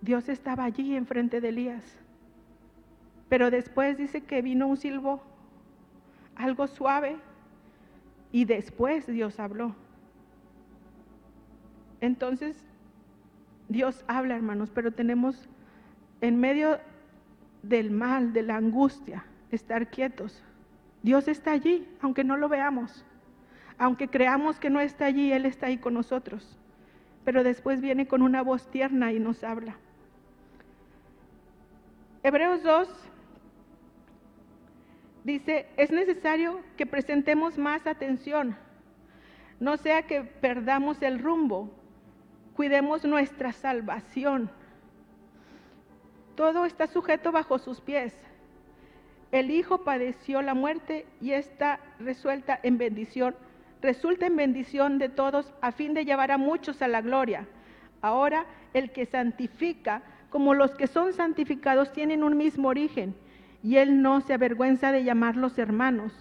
Dios 0.01 0.30
estaba 0.30 0.65
allí 0.65 0.96
enfrente 0.96 1.42
de 1.42 1.50
Elías. 1.50 1.98
Pero 3.30 3.50
después 3.50 3.98
dice 3.98 4.22
que 4.22 4.44
vino 4.44 4.68
un 4.68 4.77
silbo, 4.77 5.24
algo 6.36 6.68
suave, 6.68 7.18
y 8.32 8.46
después 8.46 9.08
Dios 9.08 9.39
habló. 9.39 9.75
Entonces, 12.01 12.63
Dios 13.70 14.03
habla, 14.08 14.36
hermanos, 14.36 14.72
pero 14.74 14.91
tenemos 14.91 15.48
en 16.22 16.39
medio 16.39 16.79
del 17.62 17.91
mal, 17.91 18.34
de 18.34 18.43
la 18.43 18.58
angustia, 18.58 19.25
estar 19.51 19.89
quietos. 19.89 20.43
Dios 21.01 21.27
está 21.27 21.51
allí, 21.51 21.88
aunque 22.01 22.24
no 22.24 22.38
lo 22.38 22.50
veamos. 22.50 23.05
Aunque 23.77 24.08
creamos 24.08 24.60
que 24.60 24.70
no 24.70 24.79
está 24.79 25.05
allí, 25.05 25.32
Él 25.32 25.46
está 25.46 25.67
ahí 25.67 25.77
con 25.77 25.93
nosotros. 25.93 26.58
Pero 27.25 27.43
después 27.43 27.82
viene 27.82 28.08
con 28.08 28.22
una 28.22 28.41
voz 28.41 28.70
tierna 28.70 29.12
y 29.12 29.20
nos 29.20 29.43
habla. 29.43 29.77
Hebreos 32.24 32.63
2 32.63 32.88
dice, 35.25 35.67
es 35.75 35.91
necesario 35.91 36.62
que 36.77 36.86
presentemos 36.86 37.58
más 37.58 37.86
atención, 37.86 38.55
no 39.60 39.77
sea 39.77 40.03
que 40.03 40.22
perdamos 40.24 41.01
el 41.01 41.20
rumbo, 41.20 41.70
cuidemos 42.55 43.03
nuestra 43.05 43.51
salvación. 43.51 44.50
Todo 46.36 46.65
está 46.65 46.88
sujeto 46.88 47.31
bajo 47.31 47.60
sus 47.60 47.81
pies. 47.81 48.13
El 49.31 49.51
Hijo 49.51 49.83
padeció 49.83 50.41
la 50.41 50.53
muerte 50.53 51.05
y 51.19 51.31
está 51.31 51.79
resuelta 52.00 52.60
en 52.62 52.77
bendición, 52.77 53.36
resulta 53.81 54.27
en 54.27 54.36
bendición 54.36 55.00
de 55.00 55.10
todos 55.10 55.53
a 55.62 55.72
fin 55.72 55.93
de 55.93 56.05
llevar 56.05 56.31
a 56.31 56.38
muchos 56.38 56.81
a 56.81 56.88
la 56.88 57.01
gloria. 57.01 57.48
Ahora 58.01 58.45
el 58.74 58.91
que 58.91 59.05
santifica, 59.05 60.03
como 60.29 60.53
los 60.53 60.75
que 60.75 60.88
son 60.88 61.13
santificados, 61.13 61.91
tienen 61.93 62.24
un 62.24 62.38
mismo 62.38 62.67
origen 62.67 63.15
y 63.63 63.77
él 63.77 64.01
no 64.01 64.22
se 64.22 64.33
avergüenza 64.33 64.91
de 64.91 65.03
llamarlos 65.03 65.57
hermanos. 65.57 66.13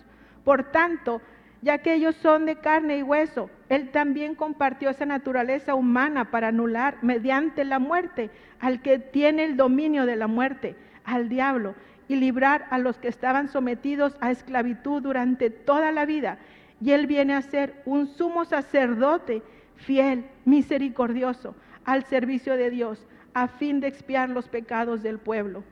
Por 0.44 0.70
tanto, 0.70 1.20
ya 1.62 1.78
que 1.78 1.94
ellos 1.94 2.16
son 2.16 2.44
de 2.44 2.56
carne 2.56 2.98
y 2.98 3.02
hueso, 3.02 3.48
él 3.68 3.90
también 3.90 4.34
compartió 4.34 4.90
esa 4.90 5.06
naturaleza 5.06 5.76
humana 5.76 6.30
para 6.30 6.48
anular 6.48 6.98
mediante 7.02 7.64
la 7.64 7.78
muerte 7.78 8.30
al 8.58 8.82
que 8.82 8.98
tiene 8.98 9.44
el 9.44 9.56
dominio 9.56 10.04
de 10.04 10.16
la 10.16 10.26
muerte, 10.26 10.74
al 11.04 11.28
diablo, 11.28 11.74
y 12.08 12.16
librar 12.16 12.66
a 12.70 12.78
los 12.78 12.98
que 12.98 13.06
estaban 13.06 13.48
sometidos 13.48 14.16
a 14.20 14.32
esclavitud 14.32 15.02
durante 15.02 15.50
toda 15.50 15.92
la 15.92 16.04
vida. 16.04 16.38
Y 16.80 16.90
él 16.90 17.06
viene 17.06 17.34
a 17.34 17.42
ser 17.42 17.80
un 17.84 18.08
sumo 18.08 18.44
sacerdote 18.44 19.42
fiel, 19.76 20.24
misericordioso, 20.44 21.54
al 21.84 22.04
servicio 22.04 22.56
de 22.56 22.70
Dios, 22.70 23.06
a 23.34 23.46
fin 23.46 23.78
de 23.78 23.86
expiar 23.86 24.28
los 24.28 24.48
pecados 24.48 25.02
del 25.02 25.18
pueblo. 25.18 25.62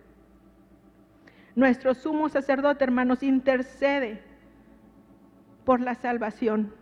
Nuestro 1.57 1.95
sumo 1.95 2.29
sacerdote, 2.29 2.85
hermanos, 2.85 3.25
intercede 3.25 4.30
por 5.65 5.81
la 5.81 5.95
salvación 5.95 6.73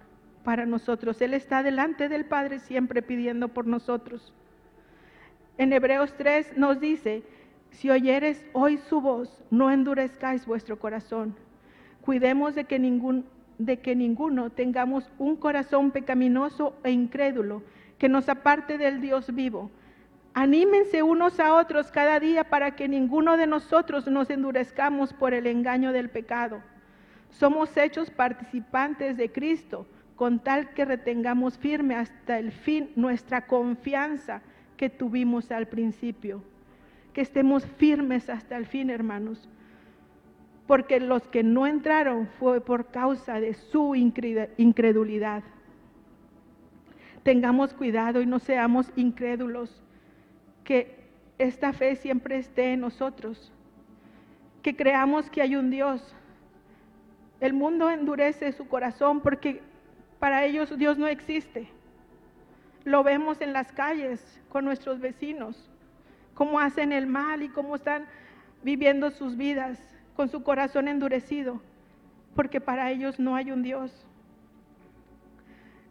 para 0.45 0.67
nosotros. 0.67 1.21
Él 1.21 1.35
está 1.35 1.63
delante 1.63 2.09
del 2.09 2.25
Padre 2.25 2.59
siempre 2.59 3.03
pidiendo 3.03 3.49
por 3.49 3.67
nosotros. 3.67 4.33
En 5.57 5.73
Hebreos 5.73 6.15
3 6.17 6.57
nos 6.57 6.81
dice, 6.81 7.23
si 7.71 7.91
oyeres 7.91 8.45
hoy 8.53 8.79
su 8.79 9.01
voz, 9.01 9.43
no 9.51 9.71
endurezcáis 9.71 10.47
vuestro 10.47 10.79
corazón. 10.79 11.35
Cuidemos 12.01 12.55
de 12.55 12.65
que, 12.65 12.79
ningún, 12.79 13.27
de 13.59 13.81
que 13.81 13.95
ninguno 13.97 14.51
tengamos 14.51 15.11
un 15.19 15.37
corazón 15.37 15.91
pecaminoso 15.91 16.77
e 16.85 16.93
incrédulo 16.93 17.63
que 17.99 18.09
nos 18.09 18.29
aparte 18.29 18.79
del 18.79 19.01
Dios 19.01 19.35
vivo 19.35 19.71
Anímense 20.41 21.03
unos 21.03 21.41
a 21.41 21.55
otros 21.55 21.91
cada 21.91 22.21
día 22.21 22.45
para 22.45 22.77
que 22.77 22.87
ninguno 22.87 23.37
de 23.37 23.49
nosotros 23.49 24.07
nos 24.07 24.31
endurezcamos 24.31 25.13
por 25.13 25.35
el 25.35 25.49
engaño 25.49 25.93
del 25.93 26.11
pecado. 26.11 26.63
Somos 27.31 27.77
hechos 27.77 28.11
participantes 28.11 29.17
de 29.17 29.31
Cristo, 29.31 29.87
con 30.17 30.41
tal 30.41 30.71
que 30.71 30.85
retengamos 30.85 31.57
firme 31.59 31.95
hasta 31.95 32.39
el 32.39 32.51
fin 32.51 32.91
nuestra 32.97 33.47
confianza 33.47 34.43
que 34.77 34.91
tuvimos 34.91 35.51
al 35.53 35.67
principio. 35.67 36.43
Que 37.13 37.21
estemos 37.21 37.65
firmes 37.77 38.29
hasta 38.29 38.57
el 38.57 38.67
fin, 38.67 38.91
hermanos. 38.91 39.49
Porque 40.67 41.01
los 41.01 41.23
que 41.29 41.43
no 41.43 41.67
entraron 41.67 42.29
fue 42.39 42.61
por 42.61 42.87
causa 42.87 43.41
de 43.41 43.55
su 43.55 43.95
incredulidad. 43.95 45.43
tengamos 47.23 47.75
cuidado 47.75 48.23
y 48.23 48.27
no 48.27 48.39
seamos 48.39 48.91
incrédulos, 48.97 49.83
que 50.65 50.97
esta 51.39 51.73
fe 51.73 51.95
siempre 51.97 52.39
esté 52.39 52.73
en 52.73 52.81
nosotros, 52.81 53.53
que 54.63 54.75
creamos 54.75 55.29
que 55.29 55.43
hay 55.43 55.55
un 55.57 55.71
Dios. 55.71 56.15
El 57.41 57.53
mundo 57.53 57.91
endurece 57.91 58.53
su 58.53 58.67
corazón 58.67 59.21
porque 59.21 59.63
para 60.19 60.45
ellos 60.45 60.77
Dios 60.77 60.99
no 60.99 61.07
existe. 61.07 61.69
Lo 62.85 63.03
vemos 63.03 63.41
en 63.41 63.53
las 63.53 63.71
calles 63.73 64.41
con 64.49 64.65
nuestros 64.65 64.99
vecinos, 64.99 65.71
cómo 66.35 66.59
hacen 66.59 66.93
el 66.93 67.07
mal 67.07 67.43
y 67.43 67.49
cómo 67.49 67.77
están 67.77 68.07
viviendo 68.63 69.11
sus 69.11 69.37
vidas 69.37 69.79
con 70.17 70.29
su 70.29 70.43
corazón 70.43 70.89
endurecido, 70.89 71.61
porque 72.35 72.61
para 72.61 72.91
ellos 72.91 73.21
no 73.21 73.37
hay 73.37 73.53
un 73.53 73.63
Dios. 73.63 74.07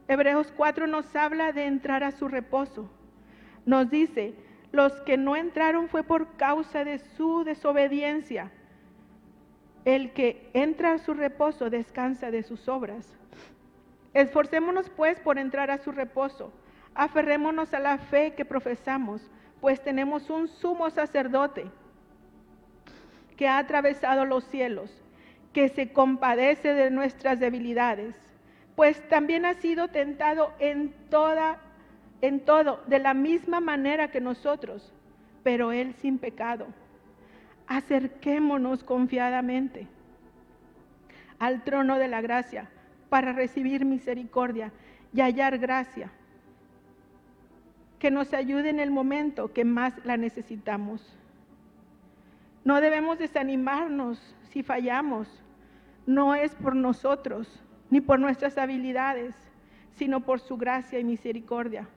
Hebreos 0.09 0.53
4 0.55 0.87
nos 0.87 1.15
habla 1.15 1.51
de 1.51 1.65
entrar 1.65 2.03
a 2.03 2.11
su 2.11 2.27
reposo. 2.27 2.89
Nos 3.65 3.89
dice, 3.89 4.33
los 4.71 4.93
que 5.01 5.17
no 5.17 5.35
entraron 5.35 5.89
fue 5.89 6.03
por 6.03 6.35
causa 6.37 6.83
de 6.83 6.99
su 6.99 7.43
desobediencia. 7.43 8.51
El 9.87 10.11
que 10.11 10.49
entra 10.51 10.91
a 10.91 10.97
su 10.97 11.13
reposo 11.13 11.69
descansa 11.69 12.29
de 12.29 12.43
sus 12.43 12.67
obras. 12.67 13.07
Esforcémonos 14.13 14.89
pues 14.89 15.17
por 15.21 15.37
entrar 15.37 15.71
a 15.71 15.77
su 15.77 15.93
reposo. 15.93 16.51
Aferrémonos 16.93 17.73
a 17.73 17.79
la 17.79 17.97
fe 17.97 18.33
que 18.33 18.43
profesamos, 18.43 19.21
pues 19.61 19.81
tenemos 19.81 20.29
un 20.29 20.49
sumo 20.49 20.89
sacerdote 20.89 21.67
que 23.37 23.47
ha 23.47 23.59
atravesado 23.59 24.25
los 24.25 24.43
cielos, 24.43 24.91
que 25.53 25.69
se 25.69 25.93
compadece 25.93 26.73
de 26.73 26.91
nuestras 26.91 27.39
debilidades, 27.39 28.13
pues 28.75 29.07
también 29.07 29.45
ha 29.45 29.53
sido 29.53 29.87
tentado 29.87 30.51
en 30.59 30.91
toda 31.09 31.61
en 32.19 32.41
todo 32.41 32.81
de 32.87 32.99
la 32.99 33.13
misma 33.13 33.61
manera 33.61 34.11
que 34.11 34.19
nosotros, 34.19 34.91
pero 35.43 35.71
él 35.71 35.93
sin 36.01 36.17
pecado. 36.17 36.67
Acerquémonos 37.67 38.83
confiadamente 38.83 39.87
al 41.39 41.63
trono 41.63 41.97
de 41.97 42.07
la 42.07 42.21
gracia 42.21 42.69
para 43.09 43.33
recibir 43.33 43.85
misericordia 43.85 44.71
y 45.13 45.21
hallar 45.21 45.57
gracia 45.57 46.11
que 47.99 48.11
nos 48.11 48.33
ayude 48.33 48.69
en 48.69 48.79
el 48.79 48.91
momento 48.91 49.53
que 49.53 49.65
más 49.65 49.93
la 50.05 50.17
necesitamos. 50.17 51.17
No 52.63 52.81
debemos 52.81 53.17
desanimarnos 53.17 54.35
si 54.51 54.63
fallamos. 54.63 55.27
No 56.05 56.35
es 56.35 56.53
por 56.55 56.75
nosotros 56.75 57.61
ni 57.89 58.01
por 58.01 58.19
nuestras 58.19 58.57
habilidades, 58.57 59.35
sino 59.93 60.21
por 60.21 60.39
su 60.39 60.57
gracia 60.57 60.99
y 60.99 61.03
misericordia. 61.03 61.87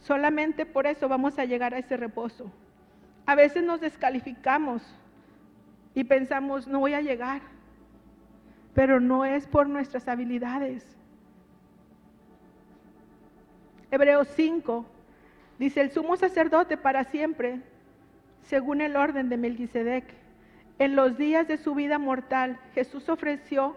Solamente 0.00 0.66
por 0.66 0.86
eso 0.86 1.08
vamos 1.08 1.38
a 1.38 1.44
llegar 1.44 1.74
a 1.74 1.78
ese 1.78 1.96
reposo. 1.96 2.50
A 3.26 3.34
veces 3.34 3.64
nos 3.64 3.80
descalificamos 3.80 4.82
y 5.94 6.04
pensamos, 6.04 6.66
no 6.66 6.80
voy 6.80 6.94
a 6.94 7.00
llegar, 7.00 7.40
pero 8.74 9.00
no 9.00 9.24
es 9.24 9.46
por 9.46 9.68
nuestras 9.68 10.08
habilidades, 10.08 10.94
Hebreos 13.94 14.26
5 14.34 14.84
dice, 15.60 15.80
el 15.80 15.92
sumo 15.92 16.16
sacerdote 16.16 16.76
para 16.76 17.04
siempre, 17.04 17.60
según 18.42 18.80
el 18.80 18.96
orden 18.96 19.28
de 19.28 19.36
Melquisedec. 19.36 20.04
En 20.80 20.96
los 20.96 21.16
días 21.16 21.46
de 21.46 21.58
su 21.58 21.76
vida 21.76 22.00
mortal, 22.00 22.58
Jesús 22.74 23.08
ofreció 23.08 23.76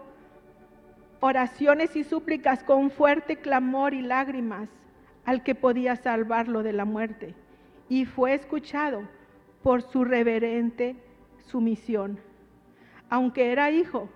oraciones 1.20 1.94
y 1.94 2.02
súplicas 2.02 2.64
con 2.64 2.90
fuerte 2.90 3.36
clamor 3.36 3.94
y 3.94 4.02
lágrimas 4.02 4.68
al 5.24 5.44
que 5.44 5.54
podía 5.54 5.94
salvarlo 5.94 6.64
de 6.64 6.72
la 6.72 6.84
muerte, 6.84 7.36
y 7.88 8.04
fue 8.04 8.34
escuchado 8.34 9.02
por 9.68 9.82
su 9.82 10.02
reverente 10.02 10.96
sumisión. 11.44 12.18
Aunque 13.10 13.52
era 13.52 13.70
hijo, 13.70 14.08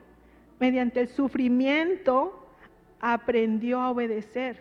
mediante 0.59 0.99
el 1.03 1.09
sufrimiento 1.09 2.49
aprendió 3.01 3.79
a 3.83 3.91
obedecer 3.91 4.57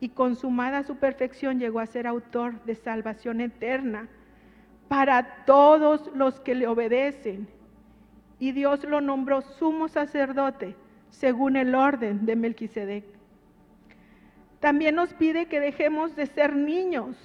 y 0.00 0.08
consumada 0.08 0.82
su 0.82 0.96
perfección 0.96 1.60
llegó 1.60 1.78
a 1.78 1.86
ser 1.86 2.08
autor 2.08 2.60
de 2.64 2.74
salvación 2.74 3.40
eterna 3.40 4.08
para 4.88 5.44
todos 5.44 6.10
los 6.12 6.40
que 6.40 6.56
le 6.56 6.66
obedecen. 6.66 7.46
Y 8.40 8.50
Dios 8.50 8.82
lo 8.82 9.00
nombró 9.00 9.42
sumo 9.42 9.86
sacerdote 9.86 10.74
según 11.10 11.54
el 11.54 11.72
orden 11.72 12.26
de 12.26 12.34
Melquisedec. 12.34 13.04
También 14.58 14.96
nos 14.96 15.14
pide 15.14 15.46
que 15.46 15.60
dejemos 15.60 16.16
de 16.16 16.26
ser 16.26 16.56
niños, 16.56 17.16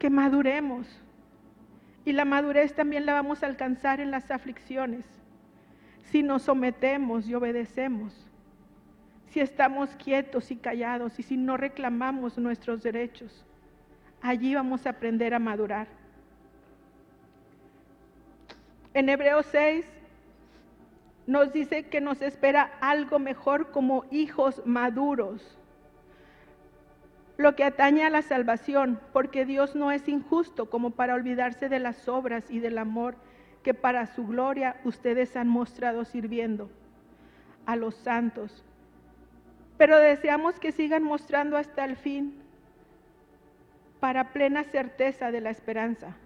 que 0.00 0.10
maduremos. 0.10 1.05
Y 2.06 2.12
la 2.12 2.24
madurez 2.24 2.74
también 2.74 3.04
la 3.04 3.12
vamos 3.12 3.42
a 3.42 3.46
alcanzar 3.46 4.00
en 4.00 4.10
las 4.10 4.30
aflicciones, 4.30 5.04
si 6.04 6.22
nos 6.22 6.44
sometemos 6.44 7.28
y 7.28 7.34
obedecemos 7.34 8.26
si 9.36 9.40
estamos 9.40 9.90
quietos 9.96 10.50
y 10.50 10.56
callados 10.56 11.18
y 11.18 11.22
si 11.22 11.36
no 11.36 11.58
reclamamos 11.58 12.38
nuestros 12.38 12.82
derechos. 12.82 13.44
Allí 14.22 14.54
vamos 14.54 14.86
a 14.86 14.90
aprender 14.90 15.34
a 15.34 15.38
madurar. 15.38 15.88
En 18.94 19.10
Hebreos 19.10 19.44
6 19.52 19.84
nos 21.26 21.52
dice 21.52 21.88
que 21.90 22.00
nos 22.00 22.22
espera 22.22 22.72
algo 22.80 23.18
mejor 23.18 23.72
como 23.72 24.06
hijos 24.10 24.62
maduros. 24.64 25.58
Lo 27.36 27.54
que 27.54 27.64
atañe 27.64 28.04
a 28.04 28.10
la 28.10 28.22
salvación, 28.22 28.98
porque 29.12 29.44
Dios 29.44 29.74
no 29.74 29.92
es 29.92 30.08
injusto 30.08 30.70
como 30.70 30.90
para 30.90 31.14
olvidarse 31.14 31.68
de 31.68 31.78
las 31.78 32.08
obras 32.08 32.50
y 32.50 32.60
del 32.60 32.78
amor 32.78 33.16
que 33.62 33.74
para 33.74 34.06
su 34.06 34.26
gloria 34.26 34.80
ustedes 34.84 35.36
han 35.36 35.48
mostrado 35.48 36.04
sirviendo 36.04 36.70
a 37.66 37.76
los 37.76 37.94
santos 37.96 38.64
pero 39.76 39.98
deseamos 39.98 40.58
que 40.58 40.72
sigan 40.72 41.02
mostrando 41.02 41.56
hasta 41.56 41.84
el 41.84 41.96
fin 41.96 42.34
para 44.00 44.32
plena 44.32 44.64
certeza 44.64 45.30
de 45.30 45.40
la 45.40 45.50
esperanza. 45.50 46.16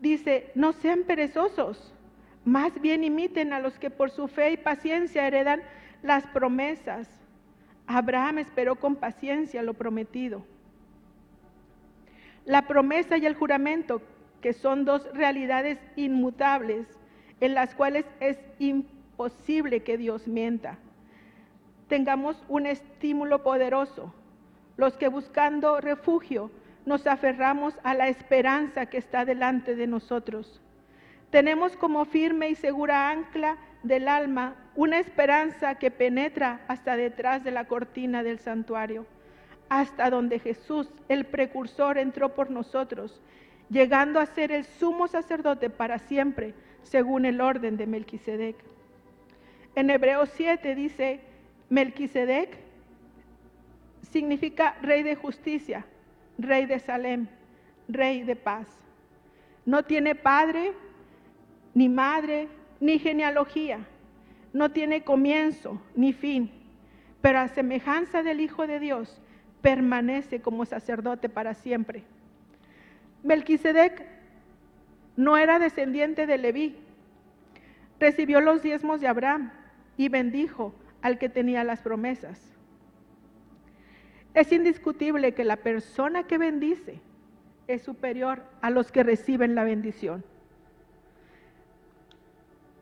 Dice, 0.00 0.50
no 0.54 0.72
sean 0.72 1.02
perezosos, 1.02 1.92
más 2.44 2.80
bien 2.80 3.04
imiten 3.04 3.52
a 3.52 3.60
los 3.60 3.78
que 3.78 3.90
por 3.90 4.10
su 4.10 4.28
fe 4.28 4.52
y 4.52 4.56
paciencia 4.56 5.26
heredan 5.26 5.62
las 6.02 6.26
promesas. 6.28 7.08
Abraham 7.96 8.38
esperó 8.38 8.76
con 8.76 8.96
paciencia 8.96 9.62
lo 9.62 9.74
prometido. 9.74 10.44
La 12.44 12.62
promesa 12.66 13.18
y 13.18 13.26
el 13.26 13.34
juramento, 13.34 14.02
que 14.40 14.52
son 14.52 14.84
dos 14.84 15.06
realidades 15.12 15.78
inmutables 15.96 16.86
en 17.40 17.54
las 17.54 17.74
cuales 17.74 18.04
es 18.20 18.38
imposible 18.58 19.82
que 19.82 19.98
Dios 19.98 20.26
mienta 20.26 20.78
tengamos 21.90 22.40
un 22.48 22.66
estímulo 22.66 23.42
poderoso. 23.42 24.14
Los 24.78 24.96
que 24.96 25.08
buscando 25.08 25.80
refugio 25.80 26.50
nos 26.86 27.06
aferramos 27.06 27.74
a 27.82 27.92
la 27.94 28.08
esperanza 28.08 28.86
que 28.86 28.96
está 28.96 29.26
delante 29.26 29.74
de 29.74 29.88
nosotros. 29.88 30.62
Tenemos 31.30 31.76
como 31.76 32.06
firme 32.06 32.48
y 32.48 32.54
segura 32.54 33.10
ancla 33.10 33.58
del 33.82 34.08
alma 34.08 34.54
una 34.80 34.98
esperanza 34.98 35.74
que 35.74 35.90
penetra 35.90 36.62
hasta 36.66 36.96
detrás 36.96 37.44
de 37.44 37.50
la 37.50 37.66
cortina 37.66 38.22
del 38.22 38.38
santuario, 38.38 39.04
hasta 39.68 40.08
donde 40.08 40.38
Jesús, 40.38 40.88
el 41.10 41.26
precursor, 41.26 41.98
entró 41.98 42.34
por 42.34 42.50
nosotros, 42.50 43.20
llegando 43.68 44.20
a 44.20 44.24
ser 44.24 44.50
el 44.52 44.64
sumo 44.64 45.06
sacerdote 45.06 45.68
para 45.68 45.98
siempre, 45.98 46.54
según 46.82 47.26
el 47.26 47.42
orden 47.42 47.76
de 47.76 47.86
Melquisedec. 47.86 48.56
En 49.74 49.90
Hebreos 49.90 50.30
7 50.32 50.74
dice, 50.74 51.20
Melquisedec 51.68 52.56
significa 54.10 54.78
rey 54.80 55.02
de 55.02 55.14
justicia, 55.14 55.84
rey 56.38 56.64
de 56.64 56.78
Salem, 56.78 57.26
rey 57.86 58.22
de 58.22 58.34
paz. 58.34 58.66
No 59.66 59.84
tiene 59.84 60.14
padre, 60.14 60.72
ni 61.74 61.90
madre, 61.90 62.48
ni 62.80 62.98
genealogía. 62.98 63.86
No 64.52 64.70
tiene 64.70 65.04
comienzo, 65.04 65.80
ni 65.94 66.12
fin. 66.12 66.50
Pero 67.20 67.38
a 67.38 67.48
semejanza 67.48 68.22
del 68.22 68.40
Hijo 68.40 68.66
de 68.66 68.80
Dios, 68.80 69.20
permanece 69.62 70.40
como 70.40 70.64
sacerdote 70.64 71.28
para 71.28 71.54
siempre. 71.54 72.02
Melquisedec 73.22 74.06
no 75.16 75.36
era 75.36 75.58
descendiente 75.58 76.26
de 76.26 76.38
Leví. 76.38 76.76
Recibió 77.98 78.40
los 78.40 78.62
diezmos 78.62 79.00
de 79.00 79.08
Abraham 79.08 79.52
y 79.96 80.08
bendijo 80.08 80.74
al 81.02 81.18
que 81.18 81.28
tenía 81.28 81.64
las 81.64 81.82
promesas. 81.82 82.40
Es 84.32 84.52
indiscutible 84.52 85.34
que 85.34 85.44
la 85.44 85.56
persona 85.56 86.26
que 86.26 86.38
bendice 86.38 87.00
es 87.66 87.82
superior 87.82 88.42
a 88.62 88.70
los 88.70 88.90
que 88.90 89.02
reciben 89.02 89.54
la 89.54 89.64
bendición. 89.64 90.24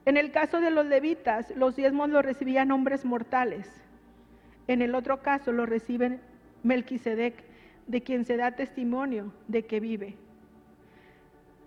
En 0.08 0.16
el 0.16 0.30
caso 0.30 0.58
de 0.62 0.70
los 0.70 0.86
levitas, 0.86 1.54
los 1.54 1.76
diezmos 1.76 2.08
los 2.08 2.24
recibían 2.24 2.70
hombres 2.70 3.04
mortales. 3.04 3.68
En 4.66 4.80
el 4.80 4.94
otro 4.94 5.20
caso 5.20 5.52
lo 5.52 5.66
recibe 5.66 6.18
Melquisedec, 6.62 7.34
de 7.86 8.00
quien 8.00 8.24
se 8.24 8.38
da 8.38 8.52
testimonio 8.52 9.34
de 9.48 9.66
que 9.66 9.80
vive. 9.80 10.16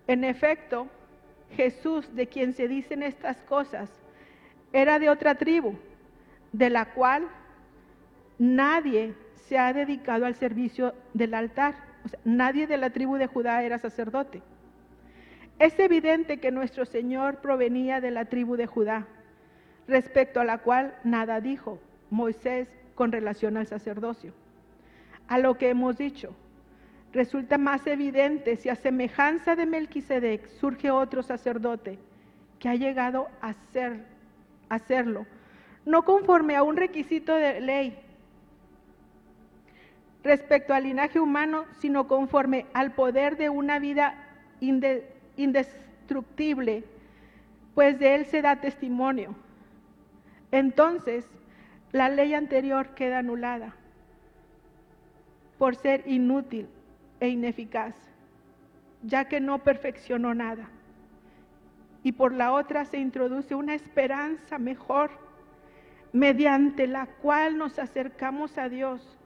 En 0.07 0.23
efecto, 0.23 0.87
Jesús, 1.55 2.15
de 2.15 2.25
quien 2.25 2.53
se 2.53 2.67
dicen 2.67 3.03
estas 3.03 3.37
cosas, 3.41 3.91
era 4.73 4.97
de 4.97 5.11
otra 5.11 5.35
tribu, 5.35 5.75
de 6.51 6.71
la 6.71 6.85
cual 6.93 7.27
nadie 8.39 9.13
se 9.35 9.59
ha 9.59 9.71
dedicado 9.71 10.25
al 10.25 10.33
servicio 10.33 10.95
del 11.13 11.35
altar. 11.35 11.75
O 12.03 12.07
sea, 12.07 12.19
nadie 12.25 12.65
de 12.65 12.77
la 12.77 12.89
tribu 12.89 13.17
de 13.17 13.27
Judá 13.27 13.61
era 13.61 13.77
sacerdote. 13.77 14.41
Es 15.61 15.77
evidente 15.77 16.39
que 16.39 16.49
nuestro 16.49 16.85
Señor 16.85 17.35
provenía 17.35 18.01
de 18.01 18.09
la 18.09 18.25
tribu 18.25 18.55
de 18.55 18.65
Judá, 18.65 19.05
respecto 19.87 20.41
a 20.41 20.43
la 20.43 20.57
cual 20.57 20.95
nada 21.03 21.39
dijo 21.39 21.77
Moisés 22.09 22.67
con 22.95 23.11
relación 23.11 23.57
al 23.57 23.67
sacerdocio. 23.67 24.33
A 25.27 25.37
lo 25.37 25.59
que 25.59 25.69
hemos 25.69 25.99
dicho, 25.99 26.33
resulta 27.13 27.59
más 27.59 27.85
evidente 27.85 28.55
si 28.55 28.69
a 28.69 28.75
semejanza 28.75 29.55
de 29.55 29.67
Melquisedec 29.67 30.49
surge 30.49 30.89
otro 30.89 31.21
sacerdote 31.21 31.99
que 32.57 32.67
ha 32.67 32.73
llegado 32.73 33.27
a, 33.39 33.53
ser, 33.71 34.03
hacerlo, 34.67 35.27
no 35.85 36.05
conforme 36.05 36.55
a 36.55 36.63
un 36.63 36.75
requisito 36.75 37.35
de 37.35 37.61
ley 37.61 37.99
respecto 40.23 40.73
al 40.73 40.85
linaje 40.85 41.19
humano, 41.19 41.65
sino 41.77 42.07
conforme 42.07 42.65
al 42.73 42.95
poder 42.95 43.37
de 43.37 43.49
una 43.49 43.77
vida 43.77 44.15
indestructible, 45.43 46.83
pues 47.73 47.99
de 47.99 48.15
él 48.15 48.25
se 48.25 48.41
da 48.41 48.57
testimonio. 48.61 49.35
Entonces, 50.51 51.25
la 51.91 52.09
ley 52.09 52.33
anterior 52.33 52.89
queda 52.95 53.19
anulada 53.19 53.75
por 55.57 55.75
ser 55.75 56.03
inútil 56.07 56.67
e 57.19 57.29
ineficaz, 57.29 57.95
ya 59.03 59.25
que 59.25 59.39
no 59.39 59.59
perfeccionó 59.59 60.33
nada. 60.33 60.69
Y 62.03 62.13
por 62.13 62.33
la 62.33 62.51
otra 62.51 62.85
se 62.85 62.97
introduce 62.97 63.53
una 63.53 63.75
esperanza 63.75 64.57
mejor, 64.57 65.11
mediante 66.13 66.87
la 66.87 67.05
cual 67.05 67.57
nos 67.57 67.77
acercamos 67.77 68.57
a 68.57 68.69
Dios. 68.69 69.17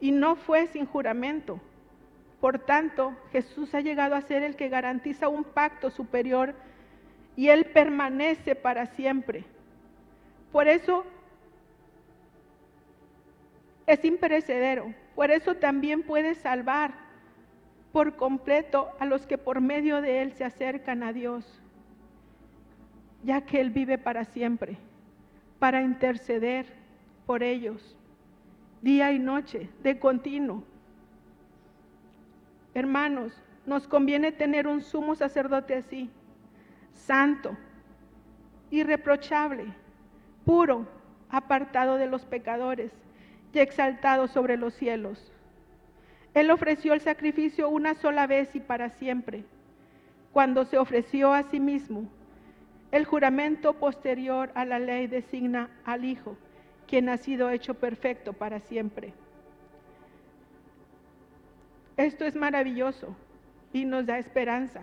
Y 0.00 0.12
no 0.12 0.36
fue 0.36 0.66
sin 0.66 0.84
juramento. 0.84 1.60
Por 2.44 2.58
tanto, 2.58 3.16
Jesús 3.32 3.74
ha 3.74 3.80
llegado 3.80 4.14
a 4.14 4.20
ser 4.20 4.42
el 4.42 4.54
que 4.54 4.68
garantiza 4.68 5.28
un 5.28 5.44
pacto 5.44 5.90
superior 5.90 6.54
y 7.36 7.48
Él 7.48 7.64
permanece 7.64 8.54
para 8.54 8.84
siempre. 8.84 9.44
Por 10.52 10.68
eso 10.68 11.06
es 13.86 14.04
imperecedero. 14.04 14.92
Por 15.14 15.30
eso 15.30 15.54
también 15.54 16.02
puede 16.02 16.34
salvar 16.34 16.92
por 17.92 18.16
completo 18.16 18.90
a 18.98 19.06
los 19.06 19.26
que 19.26 19.38
por 19.38 19.62
medio 19.62 20.02
de 20.02 20.20
Él 20.20 20.34
se 20.34 20.44
acercan 20.44 21.02
a 21.02 21.14
Dios, 21.14 21.46
ya 23.22 23.40
que 23.40 23.58
Él 23.58 23.70
vive 23.70 23.96
para 23.96 24.26
siempre, 24.26 24.76
para 25.58 25.80
interceder 25.80 26.66
por 27.24 27.42
ellos, 27.42 27.96
día 28.82 29.12
y 29.12 29.18
noche, 29.18 29.70
de 29.82 29.98
continuo. 29.98 30.73
Hermanos, 32.74 33.32
nos 33.66 33.86
conviene 33.86 34.32
tener 34.32 34.66
un 34.66 34.82
sumo 34.82 35.14
sacerdote 35.14 35.74
así, 35.76 36.10
santo, 36.92 37.56
irreprochable, 38.70 39.66
puro, 40.44 40.86
apartado 41.30 41.96
de 41.96 42.06
los 42.06 42.24
pecadores 42.24 42.92
y 43.52 43.60
exaltado 43.60 44.26
sobre 44.26 44.56
los 44.56 44.74
cielos. 44.74 45.32
Él 46.34 46.50
ofreció 46.50 46.94
el 46.94 47.00
sacrificio 47.00 47.68
una 47.68 47.94
sola 47.94 48.26
vez 48.26 48.54
y 48.56 48.60
para 48.60 48.90
siempre, 48.90 49.44
cuando 50.32 50.64
se 50.64 50.76
ofreció 50.76 51.32
a 51.32 51.44
sí 51.44 51.60
mismo. 51.60 52.08
El 52.90 53.04
juramento 53.04 53.74
posterior 53.74 54.50
a 54.54 54.64
la 54.64 54.80
ley 54.80 55.06
designa 55.06 55.70
al 55.84 56.04
Hijo, 56.04 56.36
quien 56.88 57.08
ha 57.08 57.16
sido 57.16 57.50
hecho 57.50 57.74
perfecto 57.74 58.32
para 58.32 58.58
siempre. 58.58 59.14
Esto 61.96 62.24
es 62.24 62.34
maravilloso 62.34 63.16
y 63.72 63.84
nos 63.84 64.06
da 64.06 64.18
esperanza. 64.18 64.82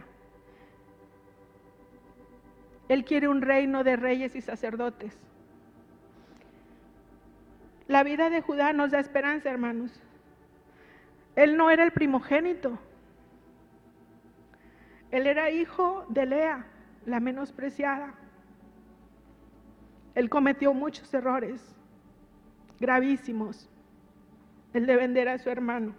Él 2.87 3.05
quiere 3.05 3.27
un 3.27 3.41
reino 3.41 3.83
de 3.83 3.95
reyes 3.95 4.35
y 4.35 4.41
sacerdotes. 4.41 5.17
La 7.87 8.03
vida 8.03 8.29
de 8.29 8.41
Judá 8.41 8.73
nos 8.73 8.91
da 8.91 8.99
esperanza, 8.99 9.49
hermanos. 9.49 9.91
Él 11.35 11.57
no 11.57 11.69
era 11.69 11.83
el 11.83 11.91
primogénito. 11.91 12.77
Él 15.11 15.27
era 15.27 15.51
hijo 15.51 16.05
de 16.09 16.25
Lea, 16.25 16.65
la 17.05 17.19
menospreciada. 17.19 18.13
Él 20.15 20.29
cometió 20.29 20.73
muchos 20.73 21.13
errores 21.13 21.61
gravísimos. 22.79 23.69
El 24.73 24.85
de 24.85 24.95
vender 24.95 25.29
a 25.29 25.37
su 25.37 25.49
hermano. 25.49 25.93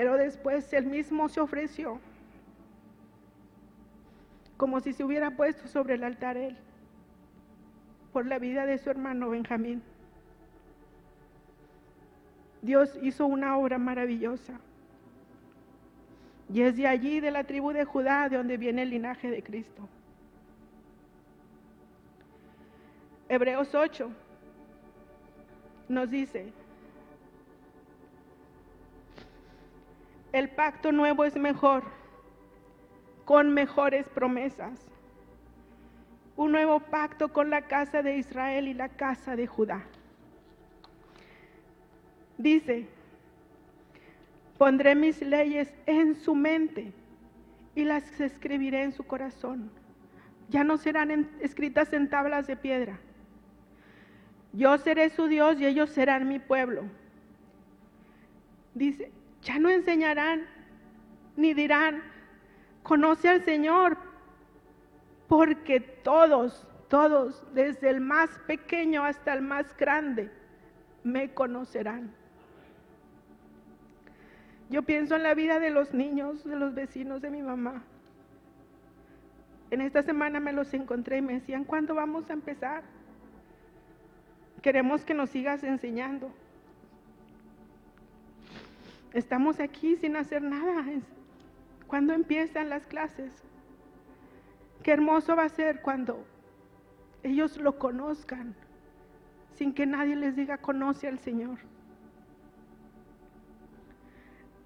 Pero 0.00 0.16
después 0.16 0.72
él 0.72 0.86
mismo 0.86 1.28
se 1.28 1.42
ofreció 1.42 2.00
como 4.56 4.80
si 4.80 4.94
se 4.94 5.04
hubiera 5.04 5.30
puesto 5.32 5.68
sobre 5.68 5.96
el 5.96 6.04
altar 6.04 6.38
él, 6.38 6.56
por 8.10 8.24
la 8.24 8.38
vida 8.38 8.64
de 8.64 8.78
su 8.78 8.88
hermano 8.88 9.28
Benjamín. 9.28 9.82
Dios 12.62 12.98
hizo 13.02 13.26
una 13.26 13.58
obra 13.58 13.76
maravillosa. 13.76 14.58
Y 16.50 16.62
es 16.62 16.78
de 16.78 16.86
allí, 16.86 17.20
de 17.20 17.32
la 17.32 17.44
tribu 17.44 17.72
de 17.72 17.84
Judá, 17.84 18.30
de 18.30 18.38
donde 18.38 18.56
viene 18.56 18.84
el 18.84 18.90
linaje 18.90 19.30
de 19.30 19.42
Cristo. 19.42 19.86
Hebreos 23.28 23.74
8 23.74 24.10
nos 25.90 26.10
dice, 26.10 26.54
el 30.32 30.48
pacto 30.50 30.92
nuevo 30.92 31.24
es 31.24 31.36
mejor 31.36 31.84
con 33.24 33.52
mejores 33.52 34.08
promesas. 34.08 34.86
Un 36.36 36.52
nuevo 36.52 36.80
pacto 36.80 37.32
con 37.32 37.50
la 37.50 37.62
casa 37.62 38.02
de 38.02 38.16
Israel 38.16 38.68
y 38.68 38.74
la 38.74 38.88
casa 38.88 39.36
de 39.36 39.46
Judá. 39.46 39.84
Dice, 42.38 42.86
pondré 44.56 44.94
mis 44.94 45.20
leyes 45.20 45.72
en 45.86 46.14
su 46.14 46.34
mente 46.34 46.92
y 47.74 47.84
las 47.84 48.20
escribiré 48.20 48.82
en 48.82 48.92
su 48.92 49.04
corazón. 49.04 49.70
Ya 50.48 50.64
no 50.64 50.78
serán 50.78 51.30
escritas 51.40 51.92
en 51.92 52.08
tablas 52.08 52.46
de 52.46 52.56
piedra. 52.56 52.98
Yo 54.52 54.76
seré 54.78 55.10
su 55.10 55.26
Dios 55.26 55.60
y 55.60 55.66
ellos 55.66 55.90
serán 55.90 56.28
mi 56.28 56.38
pueblo. 56.38 56.84
Dice, 58.74 59.12
ya 59.42 59.58
no 59.58 59.70
enseñarán 59.70 60.46
ni 61.36 61.54
dirán, 61.54 62.02
Conoce 62.82 63.28
al 63.28 63.44
Señor, 63.44 63.98
porque 65.28 65.80
todos, 65.80 66.66
todos, 66.88 67.44
desde 67.54 67.90
el 67.90 68.00
más 68.00 68.30
pequeño 68.46 69.04
hasta 69.04 69.34
el 69.34 69.42
más 69.42 69.76
grande, 69.76 70.30
me 71.04 71.32
conocerán. 71.32 72.10
Yo 74.70 74.82
pienso 74.82 75.16
en 75.16 75.22
la 75.22 75.34
vida 75.34 75.58
de 75.58 75.70
los 75.70 75.92
niños, 75.92 76.44
de 76.44 76.56
los 76.56 76.74
vecinos 76.74 77.20
de 77.20 77.30
mi 77.30 77.42
mamá. 77.42 77.82
En 79.70 79.80
esta 79.80 80.02
semana 80.02 80.40
me 80.40 80.52
los 80.52 80.72
encontré 80.74 81.18
y 81.18 81.22
me 81.22 81.34
decían, 81.34 81.64
¿cuándo 81.64 81.94
vamos 81.94 82.28
a 82.30 82.32
empezar? 82.32 82.82
Queremos 84.62 85.04
que 85.04 85.14
nos 85.14 85.30
sigas 85.30 85.62
enseñando. 85.64 86.32
Estamos 89.12 89.58
aquí 89.58 89.96
sin 89.96 90.16
hacer 90.16 90.42
nada, 90.42 90.84
cuando 91.86 92.12
empiezan 92.12 92.68
las 92.68 92.86
clases. 92.86 93.32
Qué 94.82 94.92
hermoso 94.92 95.34
va 95.34 95.44
a 95.44 95.48
ser 95.48 95.82
cuando 95.82 96.24
ellos 97.22 97.56
lo 97.56 97.78
conozcan, 97.78 98.54
sin 99.54 99.74
que 99.74 99.84
nadie 99.86 100.16
les 100.16 100.36
diga 100.36 100.58
conoce 100.58 101.08
al 101.08 101.18
Señor. 101.18 101.58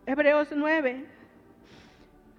Hebreos 0.06 0.48
9. 0.54 1.06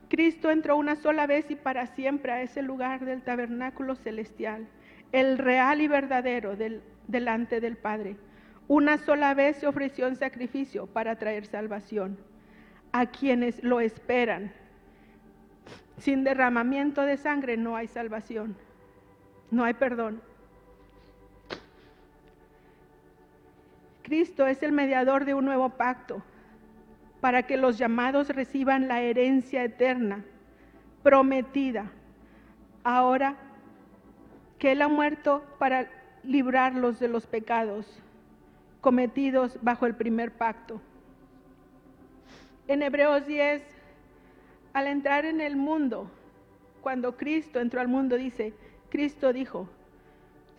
Cristo 0.07 0.51
entró 0.51 0.77
una 0.77 0.95
sola 0.95 1.25
vez 1.25 1.49
y 1.49 1.55
para 1.55 1.87
siempre 1.87 2.31
a 2.31 2.41
ese 2.43 2.61
lugar 2.61 3.03
del 3.03 3.23
tabernáculo 3.23 3.95
celestial, 3.95 4.67
el 5.11 5.39
real 5.39 5.81
y 5.81 5.87
verdadero 5.87 6.55
del, 6.55 6.83
delante 7.07 7.59
del 7.59 7.75
Padre. 7.75 8.15
Una 8.67 8.97
sola 8.97 9.33
vez 9.33 9.57
se 9.57 9.67
ofreció 9.67 10.07
en 10.07 10.15
sacrificio 10.15 10.87
para 10.87 11.17
traer 11.17 11.45
salvación 11.45 12.17
a 12.91 13.05
quienes 13.05 13.63
lo 13.63 13.79
esperan 13.79 14.51
Sin 15.97 16.23
derramamiento 16.23 17.01
de 17.03 17.17
sangre 17.17 17.57
no 17.57 17.75
hay 17.75 17.87
salvación, 17.87 18.55
no 19.51 19.63
hay 19.63 19.73
perdón. 19.73 20.21
Cristo 24.03 24.45
es 24.45 24.61
el 24.61 24.71
mediador 24.71 25.25
de 25.25 25.33
un 25.33 25.45
nuevo 25.45 25.69
pacto 25.69 26.21
para 27.21 27.43
que 27.43 27.57
los 27.57 27.77
llamados 27.77 28.29
reciban 28.29 28.87
la 28.87 29.01
herencia 29.01 29.63
eterna 29.63 30.23
prometida. 31.01 31.91
Ahora 32.83 33.35
que 34.59 34.73
Él 34.73 34.81
ha 34.81 34.87
muerto 34.87 35.43
para 35.59 35.87
librarlos 36.23 36.99
de 36.99 37.07
los 37.07 37.25
pecados 37.25 38.01
cometidos 38.85 39.57
bajo 39.63 39.87
el 39.87 39.95
primer 39.95 40.31
pacto. 40.31 40.79
En 42.67 42.83
Hebreos 42.83 43.25
10, 43.25 43.63
al 44.73 44.85
entrar 44.85 45.25
en 45.25 45.41
el 45.41 45.55
mundo, 45.55 46.07
cuando 46.81 47.17
Cristo 47.17 47.59
entró 47.59 47.81
al 47.81 47.87
mundo, 47.87 48.15
dice, 48.15 48.53
Cristo 48.91 49.33
dijo, 49.33 49.67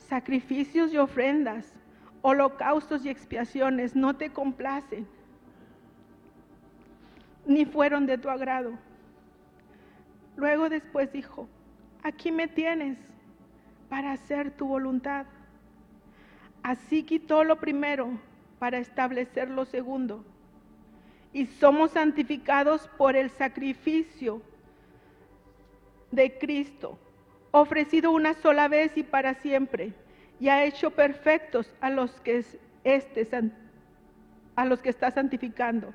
sacrificios 0.09 0.93
y 0.93 0.99
ofrendas, 0.99 1.73
holocaustos 2.21 3.05
y 3.05 3.11
expiaciones 3.11 3.95
no 3.95 4.17
te 4.17 4.31
complacen, 4.31 5.07
ni 7.47 7.65
fueron 7.65 8.07
de 8.07 8.19
tu 8.19 8.29
agrado. 8.29 8.73
Luego 10.35 10.69
después 10.69 11.13
dijo, 11.13 11.49
aquí 12.03 12.33
me 12.33 12.49
tienes 12.49 12.99
para 13.89 14.11
hacer 14.11 14.51
tu 14.51 14.67
voluntad. 14.67 15.27
Así 16.67 17.05
quitó 17.05 17.45
lo 17.45 17.61
primero 17.61 18.19
para 18.59 18.79
establecer 18.79 19.49
lo 19.49 19.67
segundo. 19.67 20.25
Y 21.33 21.47
somos 21.47 21.93
santificados 21.93 22.89
por 22.99 23.15
el 23.15 23.31
sacrificio 23.31 24.43
de 26.11 26.37
Cristo, 26.39 26.99
ofrecido 27.53 28.11
una 28.11 28.35
sola 28.35 28.67
vez 28.67 28.97
y 28.97 29.05
para 29.05 29.35
siempre, 29.35 29.93
y 30.41 30.49
ha 30.49 30.65
hecho 30.65 30.91
perfectos 30.91 31.73
a 31.81 31.89
los 31.89 32.11
que 32.23 32.45
este, 32.83 33.29
a 34.57 34.65
los 34.65 34.83
que 34.83 34.91
está 34.91 35.13
santificando. 35.13 35.95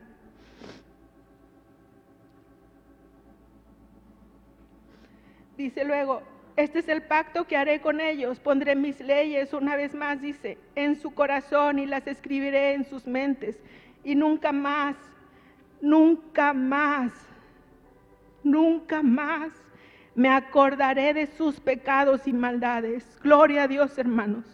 Dice 5.58 5.84
luego, 5.84 6.22
este 6.56 6.80
es 6.80 6.90
el 6.90 7.04
pacto 7.04 7.46
que 7.46 7.58
haré 7.58 7.82
con 7.82 8.02
ellos. 8.02 8.40
Pondré 8.40 8.76
mis 8.76 9.00
leyes, 9.00 9.54
una 9.54 9.76
vez 9.76 9.94
más 9.94 10.22
dice, 10.22 10.58
en 10.76 10.96
su 10.96 11.12
corazón 11.12 11.80
y 11.80 11.86
las 11.86 12.06
escribiré 12.08 12.74
en 12.74 12.86
sus 12.86 13.08
mentes. 13.08 13.58
Y 14.04 14.16
nunca 14.16 14.52
más, 14.52 14.96
nunca 15.82 16.54
más, 16.54 17.12
nunca 18.44 19.02
más 19.02 19.52
me 20.14 20.30
acordaré 20.30 21.14
de 21.14 21.28
sus 21.28 21.60
pecados 21.60 22.28
y 22.28 22.34
maldades. 22.34 23.18
Gloria 23.24 23.64
a 23.64 23.68
Dios, 23.68 23.98
hermanos. 23.98 24.46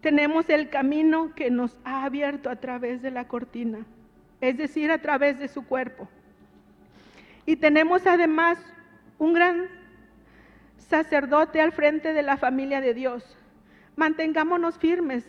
Tenemos 0.00 0.48
el 0.50 0.68
camino 0.68 1.34
que 1.34 1.50
nos 1.50 1.76
ha 1.84 2.04
abierto 2.04 2.50
a 2.50 2.56
través 2.56 3.00
de 3.00 3.10
la 3.10 3.26
cortina, 3.26 3.86
es 4.40 4.56
decir, 4.58 4.90
a 4.90 4.98
través 4.98 5.38
de 5.38 5.48
su 5.48 5.66
cuerpo. 5.66 6.08
Y 7.46 7.56
tenemos 7.56 8.06
además 8.06 8.58
un 9.18 9.32
gran 9.32 9.68
sacerdote 10.76 11.60
al 11.60 11.72
frente 11.72 12.12
de 12.12 12.22
la 12.22 12.36
familia 12.36 12.80
de 12.80 12.94
Dios. 12.94 13.24
Mantengámonos 13.96 14.78
firmes, 14.78 15.24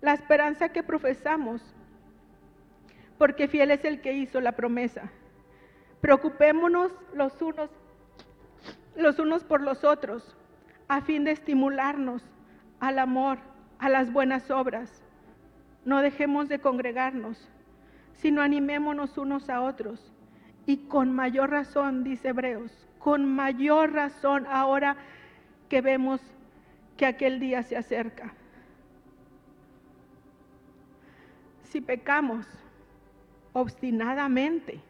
la 0.00 0.14
esperanza 0.14 0.70
que 0.70 0.82
profesamos, 0.82 1.62
porque 3.18 3.48
fiel 3.48 3.70
es 3.70 3.84
el 3.84 4.00
que 4.00 4.12
hizo 4.12 4.40
la 4.40 4.52
promesa. 4.52 5.10
Preocupémonos 6.00 6.92
los 7.14 7.40
unos, 7.40 7.70
los 8.96 9.18
unos 9.18 9.44
por 9.44 9.60
los 9.60 9.84
otros, 9.84 10.36
a 10.88 11.00
fin 11.00 11.24
de 11.24 11.32
estimularnos 11.32 12.22
al 12.80 12.98
amor, 12.98 13.38
a 13.78 13.88
las 13.88 14.12
buenas 14.12 14.50
obras. 14.50 15.02
No 15.84 16.00
dejemos 16.00 16.48
de 16.48 16.60
congregarnos, 16.60 17.48
sino 18.14 18.42
animémonos 18.42 19.18
unos 19.18 19.48
a 19.48 19.62
otros. 19.62 20.12
Y 20.66 20.88
con 20.88 21.12
mayor 21.12 21.50
razón, 21.50 22.02
dice 22.02 22.28
Hebreos, 22.28 22.86
con 23.06 23.24
mayor 23.24 23.92
razón 23.92 24.48
ahora 24.50 24.96
que 25.68 25.80
vemos 25.80 26.20
que 26.96 27.06
aquel 27.06 27.38
día 27.38 27.62
se 27.62 27.76
acerca. 27.76 28.34
Si 31.62 31.80
pecamos 31.80 32.44
obstinadamente, 33.52 34.80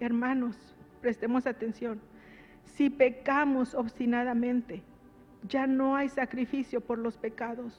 hermanos, 0.00 0.56
prestemos 1.02 1.46
atención, 1.46 2.00
si 2.64 2.88
pecamos 2.88 3.74
obstinadamente, 3.74 4.82
ya 5.46 5.66
no 5.66 5.96
hay 5.96 6.08
sacrificio 6.08 6.80
por 6.80 6.96
los 6.96 7.18
pecados. 7.18 7.78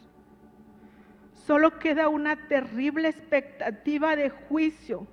Solo 1.47 1.79
queda 1.79 2.07
una 2.07 2.35
terrible 2.35 3.09
expectativa 3.09 4.15
de 4.15 4.29
juicio, 4.29 5.07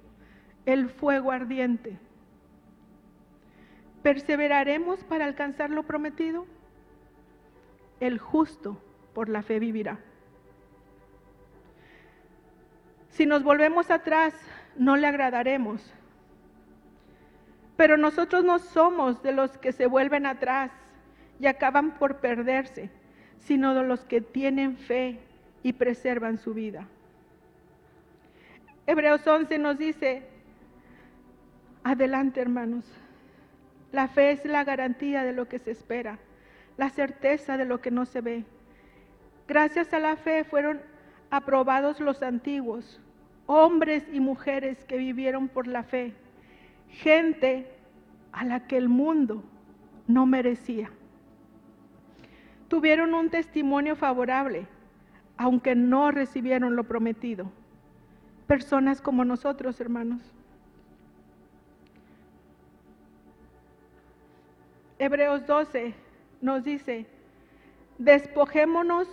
el 0.67 0.91
fuego 0.91 1.33
ardiente. 1.33 1.99
¿Perseveraremos 4.03 5.05
para 5.05 5.27
alcanzar 5.27 5.71
lo 5.71 5.83
prometido? 5.83 6.47
El 8.01 8.19
justo 8.19 8.81
por 9.15 9.29
la 9.29 9.43
fe 9.43 9.59
vivirá. 9.59 9.99
Si 13.11 13.27
nos 13.27 13.43
volvemos 13.43 13.91
atrás, 13.91 14.35
no 14.77 14.97
le 14.97 15.07
agradaremos. 15.07 15.93
Pero 17.77 17.97
nosotros 17.97 18.45
no 18.45 18.59
somos 18.59 19.23
de 19.23 19.33
los 19.33 19.59
que 19.59 19.73
se 19.73 19.87
vuelven 19.87 20.27
atrás 20.27 20.71
y 21.39 21.47
acaban 21.47 21.93
por 21.99 22.17
perderse, 22.19 22.91
sino 23.41 23.75
de 23.75 23.83
los 23.83 24.05
que 24.05 24.21
tienen 24.21 24.77
fe 24.77 25.21
y 25.63 25.73
preservan 25.73 26.39
su 26.39 26.55
vida. 26.55 26.87
Hebreos 28.87 29.27
11 29.27 29.59
nos 29.59 29.79
dice, 29.79 30.23
adelante 31.85 32.41
hermanos, 32.41 32.85
la 33.93 34.09
fe 34.09 34.33
es 34.33 34.45
la 34.45 34.65
garantía 34.65 35.25
de 35.25 35.33
lo 35.33 35.49
que 35.49 35.59
se 35.59 35.71
espera, 35.71 36.19
la 36.77 36.91
certeza 36.91 37.57
de 37.57 37.65
lo 37.65 37.81
que 37.81 37.91
no 37.91 38.07
se 38.07 38.21
ve. 38.21 38.45
Gracias 39.49 39.93
a 39.93 39.99
la 39.99 40.17
fe 40.17 40.45
fueron 40.45 40.81
aprobados 41.31 42.01
los 42.01 42.23
antiguos, 42.23 43.01
hombres 43.47 44.05
y 44.13 44.21
mujeres 44.21 44.85
que 44.85 44.97
vivieron 44.97 45.49
por 45.49 45.67
la 45.67 45.83
fe, 45.83 46.15
gente 46.89 47.67
a 48.33 48.45
la 48.45 48.67
que 48.67 48.77
el 48.77 48.89
mundo 48.89 49.43
no 50.07 50.27
merecía. 50.27 50.91
Tuvieron 52.69 53.15
un 53.15 53.31
testimonio 53.31 53.97
favorable, 53.97 54.67
aunque 55.37 55.75
no 55.75 56.13
recibieron 56.13 56.77
lo 56.77 56.85
prometido. 56.85 57.51
Personas 58.47 59.01
como 59.01 59.25
nosotros, 59.25 59.81
hermanos. 59.81 60.21
Hebreos 65.01 65.47
12 65.47 65.95
nos 66.43 66.63
dice, 66.63 67.07
despojémonos 67.97 69.09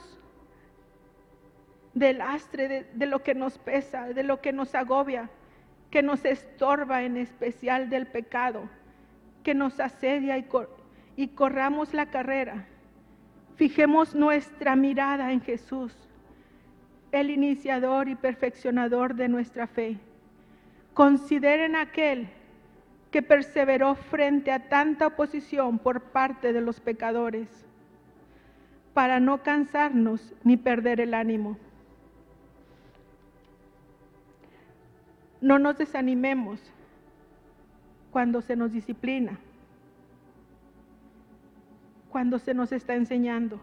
del 1.94 2.20
astre, 2.20 2.88
de, 2.94 3.06
lo 3.06 3.24
que 3.24 3.34
nos 3.34 3.58
pesa, 3.58 4.10
de 4.10 4.22
lo 4.24 4.42
que 4.42 4.52
nos 4.52 4.76
agobia, 4.76 5.30
que 5.90 6.04
nos 6.04 6.26
estorba 6.26 7.04
en 7.04 7.16
especial 7.16 7.90
del 7.90 8.06
pecado, 8.06 8.70
que 9.44 9.54
nos 9.54 9.80
asedia 9.80 10.38
y, 10.38 10.46
y 11.16 11.30
corramos 11.30 11.94
la 11.94 12.08
carrera. 12.08 12.66
Fijemos 13.56 14.14
nuestra 14.14 14.76
mirada 14.76 15.32
en 15.32 15.40
Jesús, 15.40 15.96
el 17.14 17.30
iniciador 17.30 18.10
y 18.10 18.16
perfeccionador 18.16 19.16
de 19.16 19.30
nuestra 19.30 19.68
fe. 19.68 19.98
Consideren 20.94 21.78
aquel 21.78 22.28
que 23.12 23.22
perseveró 23.22 23.96
frente 23.96 24.52
a 24.52 24.68
tanta 24.68 25.08
oposición 25.08 25.80
por 25.80 26.02
parte 26.02 26.54
de 26.54 26.62
los 26.62 26.80
pecadores, 26.80 27.48
para 28.94 29.20
no 29.20 29.44
cansarnos 29.44 30.34
ni 30.44 30.58
perder 30.58 31.00
el 31.00 31.14
ánimo. 31.14 31.58
No 35.40 35.60
nos 35.60 35.78
desanimemos 35.78 36.60
cuando 38.12 38.42
se 38.42 38.56
nos 38.56 38.72
disciplina, 38.72 39.38
cuando 42.10 42.40
se 42.40 42.54
nos 42.54 42.72
está 42.72 42.96
enseñando. 42.96 43.60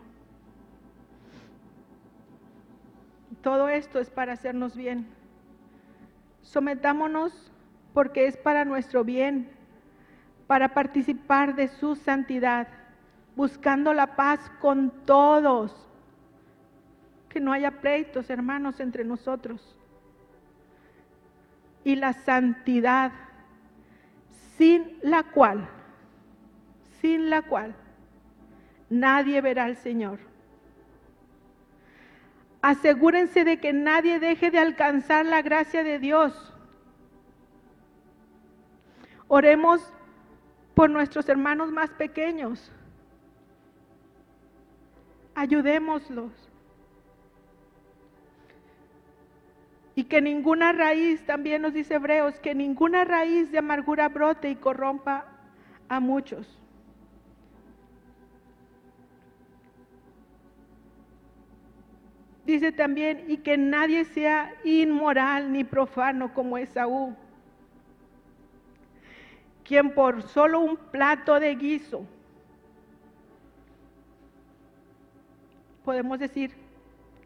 Todo 3.43 3.69
esto 3.69 3.99
es 3.99 4.09
para 4.09 4.33
hacernos 4.33 4.77
bien. 4.77 5.07
Sometámonos 6.43 7.53
porque 7.95 8.27
es 8.27 8.37
para 8.37 8.65
nuestro 8.65 9.05
bien, 9.05 9.49
para 10.49 10.75
participar 10.75 11.55
de 11.55 11.69
su 11.69 11.95
santidad, 11.95 12.67
buscando 13.37 13.95
la 13.95 14.17
paz 14.17 14.51
con 14.61 14.91
todos. 15.07 15.75
Que 17.29 17.41
no 17.41 17.53
haya 17.53 17.71
pleitos, 17.81 18.29
hermanos, 18.31 18.81
entre 18.81 19.05
nosotros. 19.05 19.77
Y 21.85 21.97
la 21.97 22.13
santidad 22.13 23.13
sin 24.59 24.99
la 25.03 25.23
cual, 25.23 25.69
sin 27.01 27.31
la 27.31 27.43
cual 27.43 27.75
nadie 28.91 29.41
verá 29.41 29.65
al 29.65 29.77
Señor. 29.77 30.19
Asegúrense 32.63 33.45
de 33.45 33.59
que 33.59 33.73
nadie 33.73 34.19
deje 34.19 34.51
de 34.51 34.59
alcanzar 34.59 35.27
la 35.27 35.43
gracia 35.43 35.85
de 35.85 35.99
Dios. 35.99 36.54
Oremos 39.29 39.93
por 40.75 40.91
nuestros 40.91 41.29
hermanos 41.29 41.71
más 41.71 41.91
pequeños. 41.91 42.71
Ayudémoslos. 45.35 46.33
Y 49.97 50.05
que 50.05 50.21
ninguna 50.21 50.73
raíz, 50.73 51.25
también 51.25 51.63
nos 51.63 51.73
dice 51.73 51.95
Hebreos, 51.95 52.41
que 52.41 52.55
ninguna 52.55 53.05
raíz 53.05 53.53
de 53.53 53.59
amargura 53.59 54.09
brote 54.09 54.51
y 54.51 54.57
corrompa 54.57 55.27
a 55.89 56.01
muchos. 56.01 56.61
Dice 62.45 62.73
también, 62.73 63.25
y 63.29 63.39
que 63.39 63.57
nadie 63.57 64.05
sea 64.05 64.53
inmoral 64.65 65.53
ni 65.53 65.65
profano 65.65 66.35
como 66.35 66.59
Esaú, 66.59 67.17
quien 69.65 69.95
por 69.95 70.23
solo 70.23 70.61
un 70.61 70.77
plato 70.77 71.41
de 71.41 71.55
guiso, 71.57 72.07
podemos 75.85 76.19
decir 76.19 76.53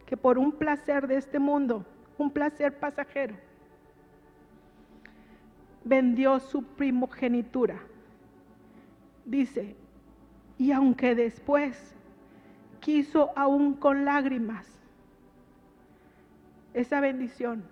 que 0.07 0.17
por 0.17 0.39
un 0.39 0.53
placer 0.53 1.07
de 1.07 1.17
este 1.17 1.39
mundo, 1.39 1.85
un 2.17 2.31
placer 2.31 2.79
pasajero, 2.79 3.35
vendió 5.85 6.39
su 6.41 6.63
primogenitura. 6.63 7.81
Dice, 9.25 9.77
y 10.57 10.73
aunque 10.73 11.15
después 11.15 11.95
quiso 12.81 13.31
aún 13.37 13.75
con 13.75 14.05
lágrimas, 14.05 14.67
esa 16.75 17.01
bendición 17.01 17.65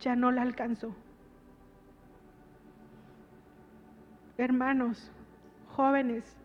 ya 0.00 0.16
no 0.16 0.32
la 0.32 0.42
alcanzó. 0.42 0.94
Hermanos, 4.36 5.10
jóvenes, 5.74 6.36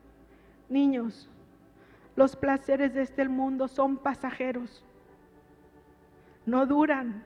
niños, 0.70 1.30
los 2.16 2.36
placeres 2.36 2.94
de 2.94 3.02
este 3.02 3.28
mundo 3.28 3.68
son 3.68 3.98
pasajeros 3.98 4.84
no 6.50 6.66
duran. 6.66 7.24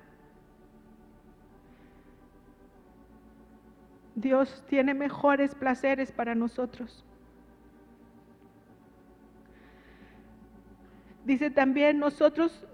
Dios 4.15 4.63
tiene 4.67 4.93
mejores 4.93 5.56
placeres 5.56 6.12
para 6.12 6.36
nosotros. 6.36 7.04
Dice 11.26 11.49
también, 11.49 11.99
nosotros 11.99 12.67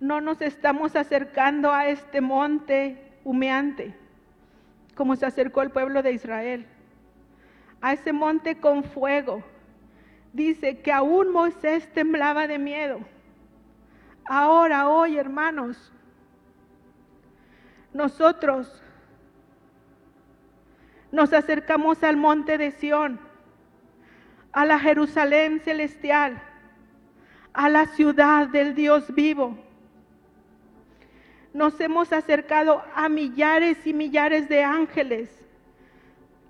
no 0.00 0.20
nos 0.20 0.40
estamos 0.40 0.94
acercando 0.94 1.72
a 1.72 1.88
este 1.88 2.20
monte 2.20 3.12
humeante, 3.24 3.94
como 4.94 5.16
se 5.16 5.26
acercó 5.26 5.62
el 5.62 5.70
pueblo 5.70 6.02
de 6.02 6.12
Israel, 6.12 6.66
a 7.80 7.92
ese 7.92 8.12
monte 8.12 8.58
con 8.58 8.84
fuego. 8.84 9.42
Dice 10.32 10.80
que 10.80 10.92
aún 10.92 11.32
Moisés 11.32 11.92
temblaba 11.92 12.46
de 12.46 12.58
miedo. 12.58 13.00
Ahora, 14.24 14.88
hoy, 14.88 15.16
hermanos, 15.16 15.92
nosotros 17.94 18.82
nos 21.10 21.32
acercamos 21.32 22.02
al 22.02 22.16
monte 22.16 22.58
de 22.58 22.70
Sión, 22.72 23.18
a 24.52 24.64
la 24.66 24.78
Jerusalén 24.78 25.60
celestial, 25.60 26.42
a 27.52 27.68
la 27.68 27.86
ciudad 27.86 28.48
del 28.48 28.74
Dios 28.74 29.14
vivo. 29.14 29.56
Nos 31.54 31.80
hemos 31.80 32.12
acercado 32.12 32.82
a 32.94 33.08
millares 33.08 33.86
y 33.86 33.94
millares 33.94 34.48
de 34.48 34.62
ángeles, 34.62 35.37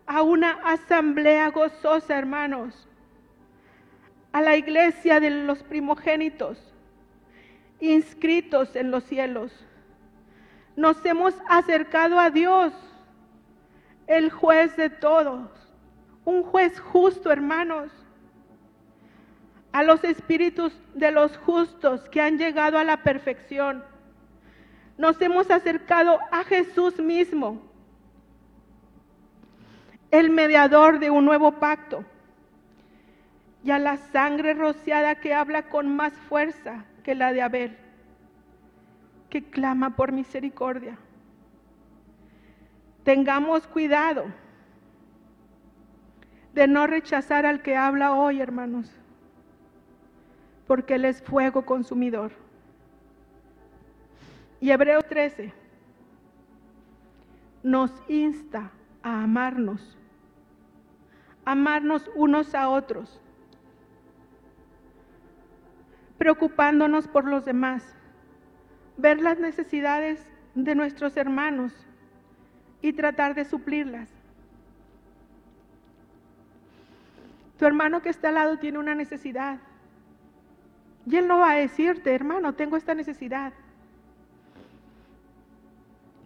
a 0.09 0.23
una 0.23 0.53
asamblea 0.65 1.51
gozosa, 1.51 2.19
hermanos, 2.19 2.89
a 4.33 4.41
la 4.41 4.57
iglesia 4.57 5.21
de 5.21 5.31
los 5.31 5.63
primogénitos 5.63 6.59
inscritos 7.79 8.75
en 8.75 8.91
los 8.91 9.05
cielos. 9.05 9.53
Nos 10.77 11.05
hemos 11.05 11.35
acercado 11.49 12.19
a 12.19 12.31
Dios, 12.31 12.73
el 14.07 14.31
juez 14.31 14.75
de 14.77 14.89
todos, 14.89 15.51
un 16.25 16.43
juez 16.43 16.81
justo, 16.81 17.31
hermanos, 17.31 17.93
a 19.73 19.83
los 19.83 20.03
espíritus 20.05 20.73
de 20.95 21.13
los 21.13 21.37
justos 21.37 22.09
que 22.09 22.23
han 22.23 22.39
llegado 22.39 22.79
a 22.79 22.85
la 22.85 23.03
perfección. 23.03 23.85
Nos 24.97 25.21
hemos 25.21 25.51
acercado 25.51 26.19
a 26.33 26.45
Jesús 26.45 26.99
mismo, 26.99 27.61
el 30.11 30.31
mediador 30.31 30.99
de 30.99 31.11
un 31.11 31.25
nuevo 31.25 31.53
pacto, 31.53 32.05
y 33.65 33.71
a 33.71 33.79
la 33.79 33.97
sangre 33.97 34.55
rociada 34.55 35.17
que 35.17 35.35
habla 35.35 35.69
con 35.69 35.95
más 35.95 36.13
fuerza 36.29 36.85
que 37.03 37.15
la 37.15 37.33
de 37.33 37.43
Abel, 37.43 37.77
que 39.29 39.45
clama 39.45 39.97
por 39.97 40.13
misericordia. 40.13 40.97
Tengamos 43.05 43.67
cuidado 43.67 44.27
de 46.55 46.67
no 46.67 46.87
rechazar 46.87 47.47
al 47.47 47.63
que 47.63 47.77
habla 47.77 48.15
hoy, 48.15 48.41
hermanos, 48.41 48.91
porque 50.67 50.95
Él 50.95 51.05
es 51.05 51.23
fuego 51.23 51.65
consumidor. 51.65 52.33
Y 54.61 54.71
Hebreo 54.71 55.03
13 55.03 55.53
nos 57.63 57.93
insta 58.09 58.71
a 59.03 59.25
amarnos, 59.25 59.98
amarnos 61.49 62.11
unos 62.15 62.55
a 62.55 62.69
otros 62.69 63.23
preocupándonos 66.19 67.09
por 67.09 67.25
los 67.25 67.47
demás, 67.47 67.83
ver 68.99 69.23
las 69.23 69.39
necesidades 69.39 70.29
de 70.55 70.75
nuestros 70.75 71.17
hermanos 71.17 71.73
y 72.83 72.93
tratar 72.93 73.35
de 73.35 73.47
suplirlas. 73.47 74.11
Tu 77.59 77.65
hermano 77.65 78.03
que 78.03 78.11
está 78.11 78.29
al 78.29 78.35
lado 78.35 78.59
tiene 78.59 78.79
una 78.79 78.95
necesidad. 78.95 79.59
Y 81.07 81.17
él 81.17 81.29
no 81.29 81.39
va 81.39 81.53
a 81.53 81.57
decirte, 81.57 82.15
hermano, 82.15 82.53
tengo 82.53 82.77
esta 82.77 82.95
necesidad. 82.95 83.53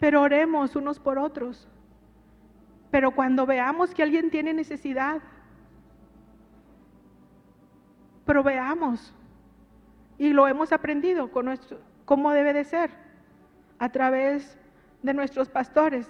Pero 0.01 0.23
oremos 0.23 0.75
unos 0.75 0.99
por 0.99 1.19
otros. 1.19 1.69
Pero 2.93 3.11
cuando 3.13 3.47
veamos 3.47 3.95
que 3.95 4.03
alguien 4.03 4.31
tiene 4.31 4.53
necesidad, 4.53 5.23
proveamos 8.27 9.15
y 10.19 10.35
lo 10.35 10.47
hemos 10.47 10.73
aprendido 10.73 11.33
con 11.33 11.47
nuestro, 11.47 11.79
cómo 12.05 12.33
debe 12.33 12.53
de 12.53 12.65
ser 12.65 12.91
a 13.79 13.89
través 13.89 14.59
de 15.03 15.15
nuestros 15.15 15.49
pastores. 15.49 16.07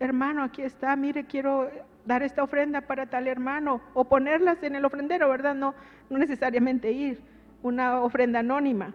Hermano, 0.00 0.42
aquí 0.42 0.62
está, 0.62 0.96
mire, 0.96 1.26
quiero 1.26 1.70
dar 2.06 2.22
esta 2.22 2.42
ofrenda 2.42 2.80
para 2.80 3.04
tal 3.04 3.28
hermano 3.28 3.82
o 3.92 4.06
ponerlas 4.06 4.62
en 4.62 4.76
el 4.76 4.86
ofrendero, 4.86 5.28
¿verdad? 5.28 5.54
No, 5.54 5.74
no 6.08 6.16
necesariamente 6.16 6.92
ir, 6.92 7.20
una 7.62 8.00
ofrenda 8.00 8.38
anónima. 8.38 8.94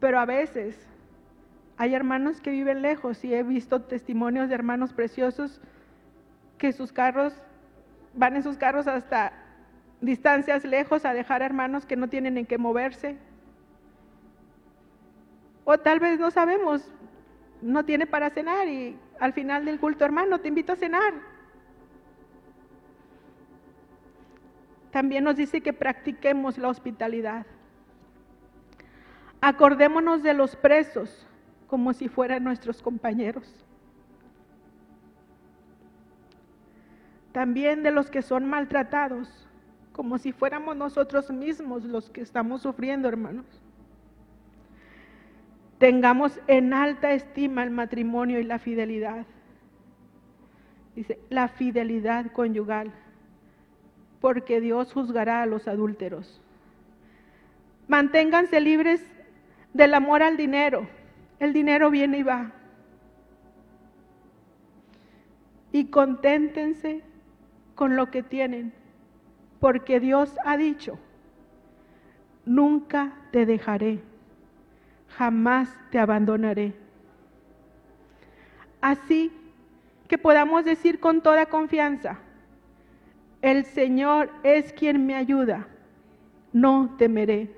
Pero 0.00 0.18
a 0.18 0.24
veces 0.24 0.88
hay 1.76 1.94
hermanos 1.94 2.40
que 2.40 2.50
viven 2.50 2.80
lejos 2.80 3.22
y 3.26 3.34
he 3.34 3.42
visto 3.42 3.82
testimonios 3.82 4.48
de 4.48 4.54
hermanos 4.54 4.94
preciosos 4.94 5.60
que 6.62 6.72
sus 6.72 6.92
carros 6.92 7.34
van 8.14 8.36
en 8.36 8.44
sus 8.44 8.56
carros 8.56 8.86
hasta 8.86 9.32
distancias 10.00 10.64
lejos 10.64 11.04
a 11.04 11.12
dejar 11.12 11.42
hermanos 11.42 11.86
que 11.86 11.96
no 11.96 12.08
tienen 12.08 12.38
en 12.38 12.46
qué 12.46 12.56
moverse. 12.56 13.16
O 15.64 15.76
tal 15.78 15.98
vez 15.98 16.20
no 16.20 16.30
sabemos, 16.30 16.88
no 17.62 17.84
tiene 17.84 18.06
para 18.06 18.30
cenar 18.30 18.68
y 18.68 18.96
al 19.18 19.32
final 19.32 19.64
del 19.64 19.80
culto, 19.80 20.04
hermano, 20.04 20.38
te 20.38 20.46
invito 20.46 20.72
a 20.72 20.76
cenar. 20.76 21.14
También 24.92 25.24
nos 25.24 25.34
dice 25.34 25.62
que 25.62 25.72
practiquemos 25.72 26.58
la 26.58 26.68
hospitalidad. 26.68 27.44
Acordémonos 29.40 30.22
de 30.22 30.32
los 30.32 30.54
presos 30.54 31.26
como 31.66 31.92
si 31.92 32.06
fueran 32.06 32.44
nuestros 32.44 32.80
compañeros. 32.80 33.64
También 37.32 37.82
de 37.82 37.90
los 37.90 38.10
que 38.10 38.22
son 38.22 38.46
maltratados 38.46 39.48
como 39.92 40.18
si 40.18 40.32
fuéramos 40.32 40.76
nosotros 40.76 41.30
mismos 41.30 41.84
los 41.84 42.10
que 42.10 42.22
estamos 42.22 42.62
sufriendo, 42.62 43.08
hermanos. 43.08 43.46
Tengamos 45.78 46.40
en 46.46 46.72
alta 46.72 47.12
estima 47.12 47.62
el 47.62 47.70
matrimonio 47.70 48.40
y 48.40 48.44
la 48.44 48.58
fidelidad. 48.58 49.26
Dice, 50.94 51.18
la 51.30 51.48
fidelidad 51.48 52.32
conyugal, 52.32 52.92
porque 54.20 54.60
Dios 54.60 54.92
juzgará 54.92 55.42
a 55.42 55.46
los 55.46 55.68
adúlteros. 55.68 56.40
Manténganse 57.88 58.60
libres 58.60 59.04
del 59.74 59.94
amor 59.94 60.22
al 60.22 60.36
dinero. 60.36 60.86
El 61.38 61.52
dinero 61.52 61.90
viene 61.90 62.18
y 62.18 62.22
va. 62.22 62.52
Y 65.72 65.86
conténtense 65.86 67.02
con 67.74 67.96
lo 67.96 68.10
que 68.10 68.22
tienen, 68.22 68.72
porque 69.60 70.00
Dios 70.00 70.36
ha 70.44 70.56
dicho, 70.56 70.98
nunca 72.44 73.12
te 73.30 73.46
dejaré, 73.46 74.00
jamás 75.08 75.74
te 75.90 75.98
abandonaré. 75.98 76.74
Así 78.80 79.32
que 80.08 80.18
podamos 80.18 80.64
decir 80.64 81.00
con 81.00 81.22
toda 81.22 81.46
confianza, 81.46 82.18
el 83.40 83.64
Señor 83.64 84.30
es 84.42 84.72
quien 84.72 85.06
me 85.06 85.14
ayuda, 85.14 85.66
no 86.52 86.94
temeré. 86.98 87.54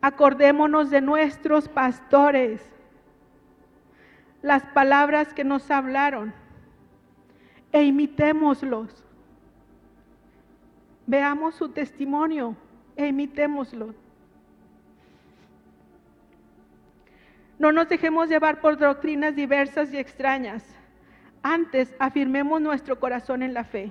Acordémonos 0.00 0.90
de 0.90 1.00
nuestros 1.00 1.68
pastores, 1.68 2.60
las 4.42 4.64
palabras 4.64 5.32
que 5.32 5.44
nos 5.44 5.70
hablaron, 5.70 6.34
e 7.72 7.82
imitémoslos. 7.82 8.90
Veamos 11.06 11.54
su 11.54 11.68
testimonio 11.68 12.56
e 12.96 13.06
imitémoslo. 13.06 13.94
No 17.58 17.72
nos 17.72 17.88
dejemos 17.88 18.28
llevar 18.28 18.60
por 18.60 18.76
doctrinas 18.76 19.34
diversas 19.34 19.92
y 19.92 19.98
extrañas. 19.98 20.64
Antes 21.42 21.94
afirmemos 21.98 22.60
nuestro 22.60 23.00
corazón 23.00 23.42
en 23.42 23.54
la 23.54 23.64
fe. 23.64 23.90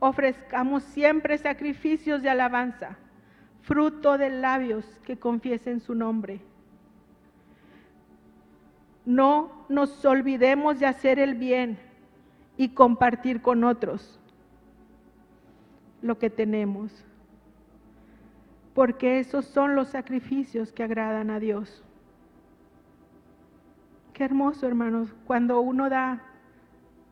Ofrezcamos 0.00 0.82
siempre 0.84 1.38
sacrificios 1.38 2.22
de 2.22 2.30
alabanza 2.30 2.96
fruto 3.68 4.16
de 4.16 4.30
labios 4.30 4.84
que 5.04 5.18
confiesen 5.18 5.80
su 5.80 5.94
nombre. 5.94 6.40
No 9.08 9.64
nos 9.70 10.04
olvidemos 10.04 10.80
de 10.80 10.84
hacer 10.84 11.18
el 11.18 11.34
bien 11.34 11.78
y 12.58 12.68
compartir 12.74 13.40
con 13.40 13.64
otros 13.64 14.20
lo 16.02 16.18
que 16.18 16.28
tenemos, 16.28 16.92
porque 18.74 19.18
esos 19.18 19.46
son 19.46 19.74
los 19.74 19.88
sacrificios 19.88 20.74
que 20.74 20.82
agradan 20.82 21.30
a 21.30 21.40
Dios. 21.40 21.82
Qué 24.12 24.24
hermoso, 24.24 24.66
hermanos, 24.66 25.14
cuando 25.26 25.62
uno 25.62 25.88
da, 25.88 26.22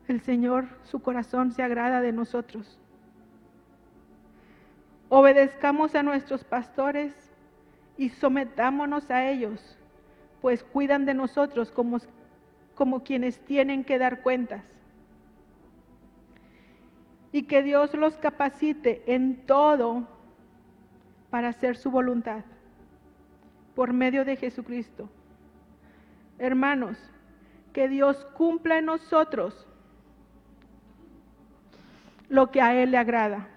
el 0.07 0.21
Señor, 0.21 0.67
su 0.83 0.99
corazón 0.99 1.51
se 1.51 1.63
agrada 1.63 1.99
de 2.01 2.11
nosotros. 2.11 2.77
Obedezcamos 5.09 5.95
a 5.95 6.03
nuestros 6.03 6.43
pastores 6.43 7.15
y 7.97 8.09
sometámonos 8.09 9.09
a 9.09 9.27
ellos, 9.27 9.76
pues 10.41 10.63
cuidan 10.63 11.05
de 11.05 11.13
nosotros 11.13 11.71
como, 11.71 11.99
como 12.75 13.03
quienes 13.03 13.39
tienen 13.39 13.83
que 13.83 13.97
dar 13.97 14.21
cuentas. 14.21 14.63
Y 17.31 17.43
que 17.43 17.61
Dios 17.63 17.93
los 17.93 18.15
capacite 18.17 19.03
en 19.13 19.45
todo 19.45 20.07
para 21.29 21.49
hacer 21.49 21.75
su 21.77 21.91
voluntad 21.91 22.43
por 23.75 23.93
medio 23.93 24.25
de 24.25 24.35
Jesucristo. 24.37 25.09
Hermanos, 26.39 26.97
que 27.73 27.87
Dios 27.87 28.25
cumpla 28.33 28.79
en 28.79 28.85
nosotros 28.85 29.67
lo 32.29 32.49
que 32.51 32.61
a 32.61 32.81
Él 32.81 32.91
le 32.91 32.97
agrada 32.97 33.47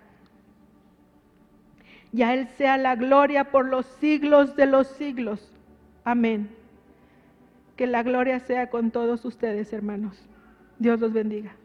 y 2.13 2.23
a 2.23 2.35
Él 2.35 2.49
sea 2.59 2.77
la 2.77 2.97
gloria 2.97 3.51
por 3.51 3.67
los 3.67 3.87
siglos 4.01 4.57
de 4.57 4.67
los 4.67 4.89
siglos. 4.89 5.53
Amén. 6.05 6.60
Que 7.81 7.87
la 7.87 8.03
gloria 8.03 8.39
sea 8.41 8.69
con 8.69 8.91
todos 8.91 9.25
ustedes, 9.25 9.73
hermanos. 9.73 10.29
Dios 10.79 11.01
los 11.01 11.15
bendiga. 11.15 11.57